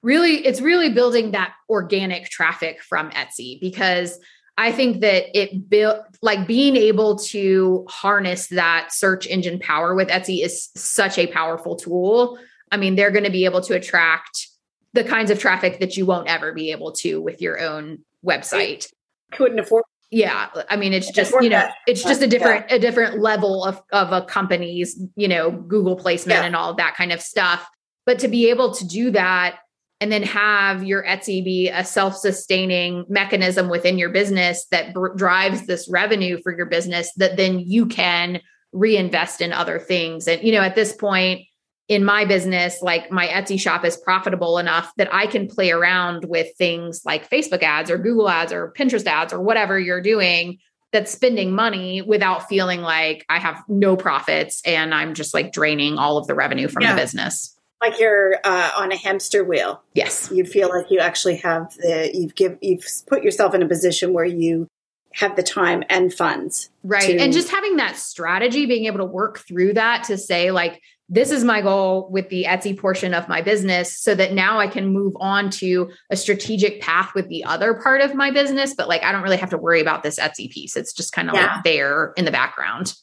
really 0.02 0.46
it's 0.46 0.62
really 0.62 0.92
building 0.92 1.32
that 1.32 1.54
organic 1.70 2.30
traffic 2.30 2.82
from 2.82 3.10
Etsy 3.12 3.60
because 3.60 4.20
I 4.60 4.74
think 4.74 5.00
that 5.00 5.40
it 5.40 5.70
built 5.70 6.02
like 6.22 6.46
being 6.46 6.76
able 6.76 7.18
to 7.18 7.86
harness 7.88 8.48
that 8.48 8.92
search 8.92 9.26
engine 9.26 9.58
power 9.58 9.96
with 9.96 10.10
Etsy 10.10 10.44
is 10.44 10.68
such 10.76 11.18
a 11.18 11.28
powerful 11.28 11.78
tool. 11.78 12.38
I 12.70 12.76
mean, 12.76 12.96
they're 12.96 13.10
going 13.10 13.24
to 13.24 13.32
be 13.32 13.46
able 13.46 13.62
to 13.62 13.76
attract 13.76 14.50
the 14.92 15.06
kinds 15.06 15.32
of 15.32 15.40
traffic 15.40 15.80
that 15.80 15.96
you 15.96 16.06
won't 16.06 16.28
ever 16.28 16.52
be 16.52 16.72
able 16.72 16.92
to 16.94 17.22
with 17.22 17.42
your 17.42 17.58
own 17.62 18.00
website. 18.26 18.92
Couldn't 19.32 19.60
afford. 19.60 19.86
Yeah, 20.12 20.48
I 20.70 20.76
mean, 20.76 20.94
it's 20.94 21.12
just 21.12 21.34
you 21.40 21.50
know, 21.50 21.68
it's 21.86 22.04
just 22.04 22.24
a 22.24 22.28
different 22.28 22.66
a 22.72 22.80
different 22.80 23.20
level 23.20 23.64
of 23.64 23.82
of 23.92 24.12
a 24.12 24.24
company's 24.24 25.00
you 25.16 25.28
know 25.28 25.52
Google 25.52 25.96
placement 25.96 26.40
yeah. 26.40 26.46
and 26.46 26.56
all 26.56 26.74
that 26.76 26.96
kind 26.96 27.12
of 27.12 27.22
stuff. 27.22 27.68
But 28.06 28.20
to 28.20 28.28
be 28.28 28.50
able 28.50 28.74
to 28.74 28.88
do 28.88 29.12
that 29.12 29.60
and 30.02 30.12
then 30.12 30.24
have 30.24 30.84
your 30.84 31.04
Etsy 31.04 31.44
be 31.44 31.70
a 31.70 31.84
self 31.84 32.16
sustaining 32.16 33.06
mechanism 33.10 33.70
within 33.70 33.98
your 33.98 34.10
business 34.10 34.66
that 34.72 34.94
br- 34.94 35.14
drives 35.16 35.66
this 35.68 35.88
revenue 35.90 36.40
for 36.42 36.56
your 36.56 36.66
business 36.66 37.12
that 37.18 37.38
then 37.38 37.60
you 37.60 37.86
can 37.86 38.42
reinvest 38.72 39.42
in 39.42 39.52
other 39.52 39.80
things. 39.80 40.28
And, 40.28 40.42
you 40.42 40.52
know, 40.52 40.62
at 40.62 40.76
this 40.76 40.94
point, 40.94 41.42
in 41.90 42.06
my 42.06 42.24
business, 42.24 42.82
like 42.84 43.12
my 43.12 43.28
Etsy 43.28 43.60
shop 43.60 43.84
is 43.84 43.98
profitable 43.98 44.60
enough 44.60 44.94
that 44.98 45.12
I 45.12 45.26
can 45.26 45.48
play 45.48 45.72
around 45.72 46.24
with 46.26 46.56
things 46.56 47.02
like 47.04 47.30
Facebook 47.30 47.64
ads 47.64 47.90
or 47.90 47.98
Google 47.98 48.30
ads 48.30 48.54
or 48.54 48.72
Pinterest 48.78 49.06
ads 49.08 49.34
or 49.34 49.42
whatever 49.42 49.78
you're 49.78 50.02
doing 50.02 50.60
that's 50.94 51.12
spending 51.12 51.52
money 51.52 52.04
without 52.04 52.48
feeling 52.48 52.82
like 52.82 53.26
I 53.28 53.40
have 53.40 53.64
no 53.68 53.98
profits 53.98 54.62
and 54.66 54.94
I'm 54.94 55.16
just 55.16 55.34
like 55.34 55.52
draining 55.52 55.98
all 55.98 56.18
of 56.18 56.28
the 56.28 56.36
revenue 56.36 56.68
from 56.68 56.84
yeah. 56.84 56.94
the 56.94 57.02
business. 57.02 57.56
Like 57.82 58.00
you're 58.00 58.36
uh, 58.44 58.72
on 58.78 58.92
a 58.92 58.98
hamster 58.98 59.44
wheel. 59.44 59.82
Yes. 59.94 60.30
You 60.32 60.46
feel 60.46 60.70
like 60.70 60.92
you 60.92 61.00
actually 61.00 61.38
have 61.38 61.74
the 61.78 62.12
you've 62.14 62.36
give 62.36 62.58
you've 62.62 62.86
put 63.08 63.24
yourself 63.24 63.56
in 63.56 63.64
a 63.64 63.68
position 63.68 64.14
where 64.14 64.26
you 64.26 64.68
have 65.14 65.36
the 65.36 65.44
time 65.44 65.84
and 65.90 66.14
funds. 66.14 66.70
Right. 66.84 67.18
To- 67.18 67.20
and 67.20 67.34
just 67.34 67.50
having 67.50 67.78
that 67.78 67.96
strategy, 67.96 68.66
being 68.68 68.86
able 68.86 69.00
to 69.00 69.06
work 69.06 69.40
through 69.40 69.74
that 69.74 70.04
to 70.06 70.18
say, 70.18 70.52
like, 70.52 70.82
this 71.10 71.32
is 71.32 71.44
my 71.44 71.62
goal 71.62 72.08
with 72.12 72.30
the 72.30 72.46
Etsy 72.48 72.78
portion 72.78 73.16
of 73.16 73.28
my 73.28 73.42
business 73.42 73.98
so 73.98 74.14
that 74.14 74.34
now 74.34 74.60
I 74.60 74.68
can 74.68 74.88
move 74.88 75.14
on 75.20 75.50
to 75.52 75.92
a 76.12 76.16
strategic 76.16 76.82
path 76.82 77.16
with 77.16 77.28
the 77.30 77.44
other 77.44 77.74
part 77.74 78.02
of 78.02 78.14
my 78.14 78.30
business. 78.30 78.76
But 78.76 78.88
like, 78.88 79.04
I 79.04 79.12
don't 79.12 79.24
really 79.24 79.38
have 79.38 79.50
to 79.50 79.58
worry 79.58 79.82
about 79.82 80.04
this 80.04 80.20
Etsy 80.20 80.50
piece. 80.50 80.78
It's 80.78 80.94
just 80.94 81.12
kind 81.12 81.30
of 81.30 81.36
yeah. 81.36 81.56
like 81.56 81.64
there 81.64 82.14
in 82.16 82.26
the 82.26 82.32
background. 82.32 82.94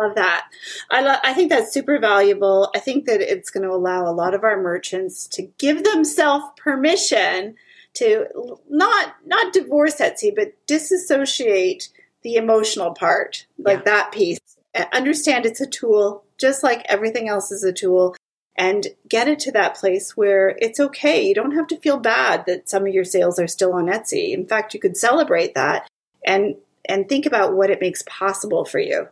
Love 0.00 0.16
that. 0.16 0.46
I, 0.90 1.02
lo- 1.02 1.20
I 1.22 1.34
think 1.34 1.50
that's 1.50 1.72
super 1.72 1.98
valuable. 2.00 2.70
I 2.74 2.80
think 2.80 3.04
that 3.06 3.20
it's 3.20 3.50
going 3.50 3.62
to 3.62 3.74
allow 3.74 4.08
a 4.08 4.10
lot 4.10 4.34
of 4.34 4.42
our 4.42 4.60
merchants 4.60 5.28
to 5.28 5.42
give 5.58 5.84
themselves 5.84 6.46
permission 6.56 7.54
to 7.94 8.26
not 8.68 9.14
not 9.24 9.52
divorce 9.52 10.00
Etsy, 10.00 10.34
but 10.34 10.54
disassociate 10.66 11.90
the 12.22 12.34
emotional 12.34 12.92
part, 12.92 13.46
like 13.58 13.80
yeah. 13.80 13.84
that 13.84 14.12
piece. 14.12 14.40
Understand 14.92 15.46
it's 15.46 15.60
a 15.60 15.66
tool, 15.66 16.23
just 16.38 16.62
like 16.62 16.84
everything 16.88 17.28
else 17.28 17.50
is 17.50 17.64
a 17.64 17.72
tool, 17.72 18.14
and 18.56 18.86
get 19.08 19.28
it 19.28 19.38
to 19.40 19.52
that 19.52 19.76
place 19.76 20.16
where 20.16 20.56
it's 20.60 20.80
okay. 20.80 21.26
You 21.26 21.34
don't 21.34 21.56
have 21.56 21.66
to 21.68 21.80
feel 21.80 21.98
bad 21.98 22.44
that 22.46 22.68
some 22.68 22.86
of 22.86 22.94
your 22.94 23.04
sales 23.04 23.38
are 23.38 23.48
still 23.48 23.72
on 23.72 23.86
Etsy. 23.86 24.32
In 24.32 24.46
fact, 24.46 24.74
you 24.74 24.80
could 24.80 24.96
celebrate 24.96 25.54
that 25.54 25.88
and 26.24 26.56
and 26.86 27.08
think 27.08 27.26
about 27.26 27.54
what 27.54 27.70
it 27.70 27.80
makes 27.80 28.02
possible 28.06 28.64
for 28.64 28.78
you, 28.78 29.08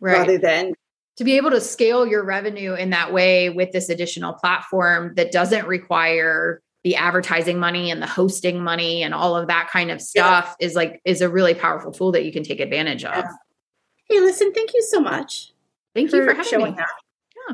right. 0.00 0.18
rather 0.18 0.38
than 0.38 0.74
to 1.16 1.24
be 1.24 1.36
able 1.36 1.50
to 1.50 1.60
scale 1.60 2.06
your 2.06 2.24
revenue 2.24 2.74
in 2.74 2.90
that 2.90 3.12
way 3.12 3.48
with 3.48 3.72
this 3.72 3.88
additional 3.88 4.34
platform 4.34 5.14
that 5.16 5.32
doesn't 5.32 5.66
require 5.66 6.60
the 6.84 6.94
advertising 6.94 7.58
money 7.58 7.90
and 7.90 8.00
the 8.00 8.06
hosting 8.06 8.62
money 8.62 9.02
and 9.02 9.12
all 9.12 9.34
of 9.36 9.48
that 9.48 9.68
kind 9.72 9.90
of 9.90 10.00
stuff 10.00 10.54
yeah. 10.60 10.66
is 10.66 10.74
like 10.74 11.00
is 11.04 11.20
a 11.20 11.28
really 11.28 11.54
powerful 11.54 11.90
tool 11.90 12.12
that 12.12 12.24
you 12.24 12.32
can 12.32 12.44
take 12.44 12.60
advantage 12.60 13.04
of. 13.04 13.16
Yeah. 13.16 13.30
Hey, 14.08 14.20
listen, 14.20 14.52
thank 14.52 14.72
you 14.72 14.82
so 14.82 15.00
much. 15.00 15.52
Thank 15.96 16.10
for 16.10 16.16
you 16.16 16.34
for 16.34 16.44
showing 16.44 16.74
me. 16.74 16.78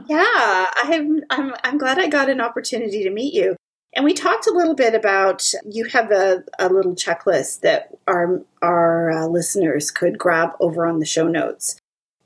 Yeah. 0.08 0.18
yeah, 0.18 0.70
I'm 0.82 1.20
I'm 1.30 1.54
I'm 1.62 1.78
glad 1.78 1.98
I 1.98 2.08
got 2.08 2.28
an 2.28 2.40
opportunity 2.40 3.04
to 3.04 3.10
meet 3.10 3.32
you. 3.34 3.56
And 3.94 4.04
we 4.04 4.14
talked 4.14 4.46
a 4.46 4.52
little 4.52 4.74
bit 4.74 4.94
about 4.94 5.52
you 5.68 5.84
have 5.86 6.10
a, 6.10 6.42
a 6.58 6.68
little 6.68 6.94
checklist 6.94 7.60
that 7.60 7.90
our 8.08 8.42
our 8.62 9.10
uh, 9.10 9.26
listeners 9.26 9.90
could 9.90 10.18
grab 10.18 10.50
over 10.60 10.86
on 10.86 10.98
the 10.98 11.06
show 11.06 11.28
notes. 11.28 11.78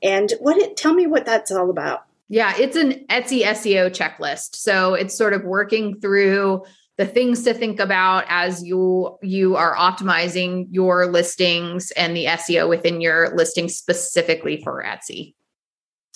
And 0.02 0.32
what 0.40 0.56
it 0.56 0.76
tell 0.76 0.94
me 0.94 1.06
what 1.06 1.26
that's 1.26 1.50
all 1.50 1.68
about. 1.68 2.04
Yeah, 2.28 2.54
it's 2.56 2.76
an 2.76 3.04
Etsy 3.10 3.42
SEO 3.42 3.90
checklist. 3.90 4.56
So 4.56 4.94
it's 4.94 5.16
sort 5.16 5.32
of 5.32 5.44
working 5.44 6.00
through 6.00 6.64
the 6.96 7.06
things 7.06 7.42
to 7.44 7.52
think 7.52 7.78
about 7.78 8.24
as 8.28 8.64
you 8.64 9.18
you 9.22 9.56
are 9.56 9.74
optimizing 9.74 10.68
your 10.70 11.06
listings 11.06 11.90
and 11.92 12.16
the 12.16 12.24
SEO 12.24 12.68
within 12.68 13.00
your 13.00 13.34
listing 13.36 13.68
specifically 13.68 14.62
for 14.62 14.82
Etsy. 14.82 15.34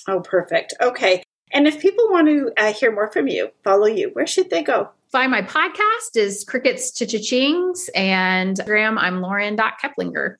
Oh, 0.09 0.21
perfect. 0.21 0.75
Okay. 0.81 1.23
And 1.53 1.67
if 1.67 1.81
people 1.81 2.09
want 2.11 2.29
to 2.29 2.53
uh, 2.57 2.73
hear 2.73 2.93
more 2.93 3.11
from 3.11 3.27
you, 3.27 3.51
follow 3.65 3.87
you, 3.87 4.11
where 4.13 4.27
should 4.27 4.51
they 4.51 4.63
go? 4.63 4.91
Find 5.11 5.31
my 5.31 5.43
podcast 5.43 6.17
is 6.17 6.45
Crickets 6.45 6.93
to 6.93 7.07
Cha-chings 7.07 7.89
and 7.95 8.57
Instagram, 8.57 8.97
I'm 8.97 9.21
Lauren.keplinger. 9.21 10.37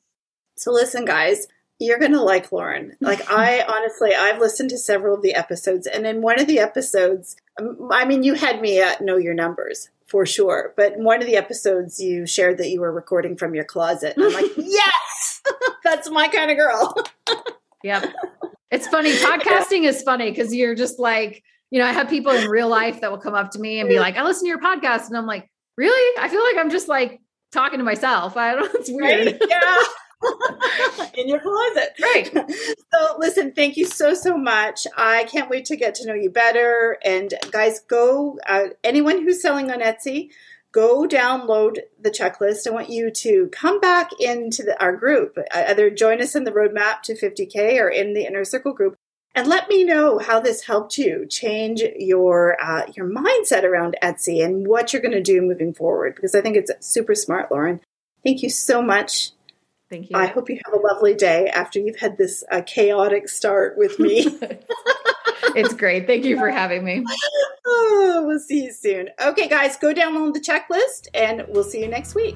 So 0.55 0.71
listen, 0.71 1.03
guys, 1.03 1.47
you're 1.79 1.99
going 1.99 2.13
to 2.13 2.21
like 2.21 2.51
Lauren. 2.51 2.95
Like 3.01 3.29
I 3.29 3.65
honestly, 3.67 4.15
I've 4.15 4.39
listened 4.39 4.69
to 4.69 4.77
several 4.77 5.15
of 5.15 5.21
the 5.21 5.33
episodes 5.33 5.87
and 5.87 6.07
in 6.07 6.21
one 6.21 6.39
of 6.39 6.47
the 6.47 6.59
episodes, 6.59 7.35
um, 7.59 7.89
I 7.91 8.05
mean, 8.05 8.23
you 8.23 8.35
had 8.35 8.61
me 8.61 8.79
at 8.79 9.01
know 9.01 9.17
your 9.17 9.33
numbers 9.33 9.89
for 10.11 10.25
sure. 10.25 10.73
But 10.75 10.93
in 10.93 11.05
one 11.05 11.21
of 11.21 11.25
the 11.25 11.37
episodes, 11.37 11.99
you 11.99 12.27
shared 12.27 12.57
that 12.57 12.69
you 12.69 12.81
were 12.81 12.91
recording 12.91 13.37
from 13.37 13.55
your 13.55 13.63
closet. 13.63 14.15
And 14.17 14.25
I'm 14.25 14.33
like, 14.33 14.51
yes, 14.57 15.41
that's 15.83 16.09
my 16.09 16.27
kind 16.27 16.51
of 16.51 16.57
girl. 16.57 16.93
yep. 17.81 18.13
It's 18.71 18.87
funny. 18.87 19.11
Podcasting 19.13 19.83
is 19.83 20.01
funny 20.01 20.31
because 20.31 20.55
you're 20.55 20.75
just 20.75 20.97
like, 20.97 21.43
you 21.71 21.79
know, 21.79 21.85
I 21.85 21.91
have 21.91 22.09
people 22.09 22.31
in 22.31 22.49
real 22.49 22.69
life 22.69 23.01
that 23.01 23.11
will 23.11 23.19
come 23.19 23.33
up 23.33 23.51
to 23.51 23.59
me 23.59 23.79
and 23.79 23.89
be 23.89 23.99
like, 23.99 24.17
I 24.17 24.23
listen 24.23 24.45
to 24.45 24.49
your 24.49 24.61
podcast. 24.61 25.07
And 25.07 25.17
I'm 25.17 25.25
like, 25.25 25.49
really? 25.77 26.17
I 26.19 26.29
feel 26.29 26.41
like 26.41 26.55
I'm 26.57 26.69
just 26.69 26.87
like 26.87 27.19
talking 27.51 27.79
to 27.79 27.83
myself. 27.83 28.37
I 28.37 28.55
don't, 28.55 28.61
know. 28.61 28.69
it's 28.79 28.89
weird. 28.89 29.27
Right? 29.27 29.41
Yeah. 29.49 29.77
in 31.15 31.27
your 31.27 31.39
closet. 31.39 31.89
Right. 32.01 32.29
So, 32.93 33.15
listen, 33.17 33.53
thank 33.53 33.75
you 33.75 33.85
so, 33.85 34.13
so 34.13 34.37
much. 34.37 34.85
I 34.95 35.23
can't 35.25 35.49
wait 35.49 35.65
to 35.65 35.75
get 35.75 35.95
to 35.95 36.07
know 36.07 36.13
you 36.13 36.29
better. 36.29 36.97
And, 37.03 37.33
guys, 37.51 37.79
go, 37.79 38.37
uh, 38.47 38.67
anyone 38.83 39.21
who's 39.21 39.41
selling 39.41 39.71
on 39.71 39.79
Etsy, 39.79 40.29
go 40.71 41.07
download 41.07 41.79
the 41.99 42.11
checklist. 42.11 42.67
I 42.67 42.71
want 42.71 42.89
you 42.89 43.11
to 43.11 43.49
come 43.51 43.79
back 43.79 44.09
into 44.19 44.63
the, 44.63 44.81
our 44.81 44.95
group, 44.95 45.37
either 45.53 45.89
join 45.89 46.21
us 46.21 46.35
in 46.35 46.43
the 46.43 46.51
roadmap 46.51 47.01
to 47.03 47.13
50K 47.13 47.79
or 47.79 47.89
in 47.89 48.13
the 48.13 48.25
inner 48.25 48.45
circle 48.45 48.73
group. 48.73 48.95
And 49.33 49.47
let 49.47 49.69
me 49.69 49.85
know 49.85 50.19
how 50.19 50.41
this 50.41 50.65
helped 50.65 50.97
you 50.97 51.25
change 51.25 51.81
your 51.95 52.57
uh, 52.61 52.83
your 52.97 53.09
mindset 53.09 53.63
around 53.63 53.95
Etsy 54.03 54.43
and 54.43 54.67
what 54.67 54.91
you're 54.91 55.01
going 55.01 55.13
to 55.13 55.21
do 55.21 55.41
moving 55.41 55.73
forward. 55.73 56.15
Because 56.15 56.35
I 56.35 56.41
think 56.41 56.57
it's 56.57 56.71
super 56.81 57.15
smart, 57.15 57.49
Lauren. 57.49 57.79
Thank 58.25 58.43
you 58.43 58.49
so 58.49 58.81
much. 58.81 59.31
Thank 59.89 60.09
you. 60.09 60.17
I 60.17 60.27
hope 60.27 60.49
you 60.49 60.59
have 60.65 60.73
a 60.73 60.93
lovely 60.93 61.13
day 61.13 61.47
after 61.47 61.79
you've 61.79 61.99
had 61.99 62.17
this 62.17 62.43
uh, 62.51 62.61
chaotic 62.65 63.29
start 63.29 63.77
with 63.77 63.99
me. 63.99 64.25
it's 65.55 65.73
great. 65.73 66.07
Thank 66.07 66.25
you 66.25 66.37
for 66.37 66.49
having 66.49 66.83
me. 66.83 67.03
Oh, 67.65 68.23
we'll 68.27 68.39
see 68.39 68.65
you 68.65 68.73
soon. 68.73 69.09
Okay, 69.23 69.47
guys, 69.47 69.77
go 69.77 69.93
download 69.93 70.33
the 70.33 70.39
checklist 70.39 71.07
and 71.13 71.45
we'll 71.47 71.63
see 71.63 71.81
you 71.81 71.87
next 71.87 72.15
week. 72.15 72.35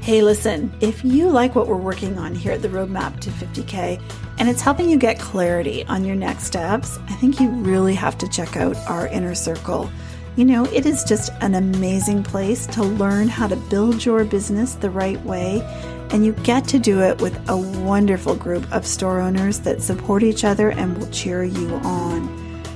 Hey, 0.00 0.20
listen, 0.20 0.70
if 0.82 1.02
you 1.02 1.30
like 1.30 1.54
what 1.54 1.66
we're 1.66 1.76
working 1.76 2.18
on 2.18 2.34
here 2.34 2.52
at 2.52 2.60
the 2.60 2.68
Roadmap 2.68 3.20
to 3.20 3.30
50K 3.30 4.02
and 4.38 4.50
it's 4.50 4.60
helping 4.60 4.90
you 4.90 4.98
get 4.98 5.18
clarity 5.18 5.84
on 5.86 6.04
your 6.04 6.16
next 6.16 6.44
steps, 6.44 6.98
I 7.08 7.14
think 7.14 7.40
you 7.40 7.48
really 7.48 7.94
have 7.94 8.18
to 8.18 8.28
check 8.28 8.56
out 8.56 8.76
our 8.86 9.06
inner 9.08 9.34
circle. 9.34 9.90
You 10.36 10.44
know, 10.44 10.64
it 10.66 10.84
is 10.84 11.04
just 11.04 11.32
an 11.40 11.54
amazing 11.54 12.22
place 12.22 12.66
to 12.66 12.82
learn 12.82 13.28
how 13.28 13.46
to 13.46 13.56
build 13.56 14.04
your 14.04 14.24
business 14.24 14.74
the 14.74 14.90
right 14.90 15.22
way, 15.24 15.62
and 16.10 16.24
you 16.24 16.32
get 16.44 16.66
to 16.68 16.78
do 16.78 17.00
it 17.00 17.20
with 17.20 17.36
a 17.48 17.56
wonderful 17.56 18.34
group 18.34 18.70
of 18.72 18.86
store 18.86 19.20
owners 19.20 19.60
that 19.60 19.82
support 19.82 20.22
each 20.22 20.44
other 20.44 20.70
and 20.70 20.96
will 20.98 21.10
cheer 21.10 21.42
you 21.42 21.68
on. 21.84 22.28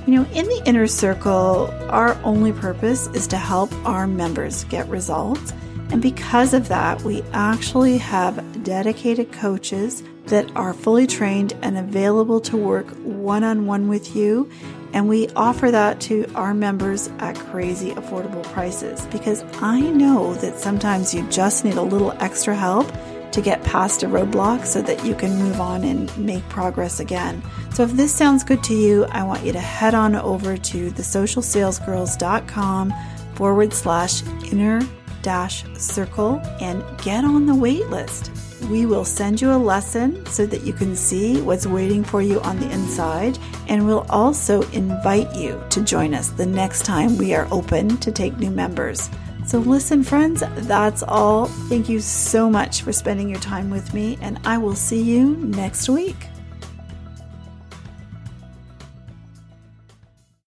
You 0.05 0.15
know, 0.15 0.25
in 0.33 0.45
the 0.45 0.61
inner 0.65 0.87
circle, 0.87 1.69
our 1.89 2.19
only 2.23 2.51
purpose 2.51 3.07
is 3.07 3.27
to 3.27 3.37
help 3.37 3.71
our 3.85 4.07
members 4.07 4.63
get 4.65 4.87
results. 4.87 5.53
And 5.91 6.01
because 6.01 6.53
of 6.53 6.67
that, 6.69 7.01
we 7.01 7.21
actually 7.33 7.97
have 7.99 8.63
dedicated 8.63 9.31
coaches 9.31 10.03
that 10.25 10.49
are 10.55 10.73
fully 10.73 11.07
trained 11.07 11.53
and 11.61 11.77
available 11.77 12.39
to 12.41 12.57
work 12.57 12.87
one 13.03 13.43
on 13.43 13.65
one 13.65 13.87
with 13.87 14.15
you 14.15 14.49
and 14.93 15.07
we 15.07 15.27
offer 15.29 15.69
that 15.71 15.99
to 16.01 16.25
our 16.33 16.53
members 16.53 17.09
at 17.19 17.35
crazy 17.35 17.91
affordable 17.91 18.43
prices 18.43 19.05
because 19.07 19.43
I 19.61 19.79
know 19.81 20.33
that 20.35 20.59
sometimes 20.59 21.13
you 21.13 21.27
just 21.29 21.63
need 21.63 21.75
a 21.75 21.81
little 21.81 22.11
extra 22.13 22.55
help 22.55 22.91
to 23.31 23.41
get 23.41 23.63
past 23.63 24.03
a 24.03 24.07
roadblock 24.07 24.65
so 24.65 24.81
that 24.81 25.05
you 25.05 25.15
can 25.15 25.37
move 25.37 25.61
on 25.61 25.83
and 25.83 26.15
make 26.17 26.47
progress 26.49 26.99
again. 26.99 27.43
So 27.73 27.83
if 27.83 27.91
this 27.91 28.13
sounds 28.13 28.43
good 28.43 28.63
to 28.65 28.73
you, 28.73 29.05
I 29.05 29.23
want 29.23 29.45
you 29.45 29.51
to 29.51 29.59
head 29.59 29.93
on 29.93 30.15
over 30.15 30.57
to 30.57 30.91
thesocialsalesgirls.com 30.91 32.93
forward 33.35 33.73
slash 33.73 34.23
inner 34.51 34.81
dash 35.21 35.63
circle 35.77 36.41
and 36.59 36.83
get 37.01 37.23
on 37.23 37.45
the 37.45 37.55
wait 37.55 37.87
list. 37.89 38.31
We 38.69 38.85
will 38.85 39.05
send 39.05 39.41
you 39.41 39.51
a 39.51 39.57
lesson 39.57 40.25
so 40.25 40.45
that 40.45 40.63
you 40.63 40.73
can 40.73 40.95
see 40.95 41.41
what's 41.41 41.65
waiting 41.65 42.03
for 42.03 42.21
you 42.21 42.41
on 42.41 42.59
the 42.59 42.69
inside, 42.71 43.39
and 43.67 43.87
we'll 43.87 44.05
also 44.09 44.61
invite 44.71 45.33
you 45.33 45.63
to 45.69 45.81
join 45.81 46.13
us 46.13 46.29
the 46.29 46.45
next 46.45 46.85
time 46.85 47.17
we 47.17 47.33
are 47.33 47.47
open 47.51 47.97
to 47.97 48.11
take 48.11 48.37
new 48.37 48.51
members. 48.51 49.09
So, 49.49 49.57
listen, 49.57 50.03
friends, 50.03 50.43
that's 50.67 51.01
all. 51.01 51.47
Thank 51.47 51.89
you 51.89 52.01
so 52.01 52.51
much 52.51 52.83
for 52.83 52.93
spending 52.93 53.27
your 53.27 53.39
time 53.39 53.71
with 53.71 53.95
me, 53.95 54.15
and 54.21 54.39
I 54.45 54.59
will 54.59 54.75
see 54.75 55.01
you 55.01 55.37
next 55.37 55.89
week. 55.89 56.27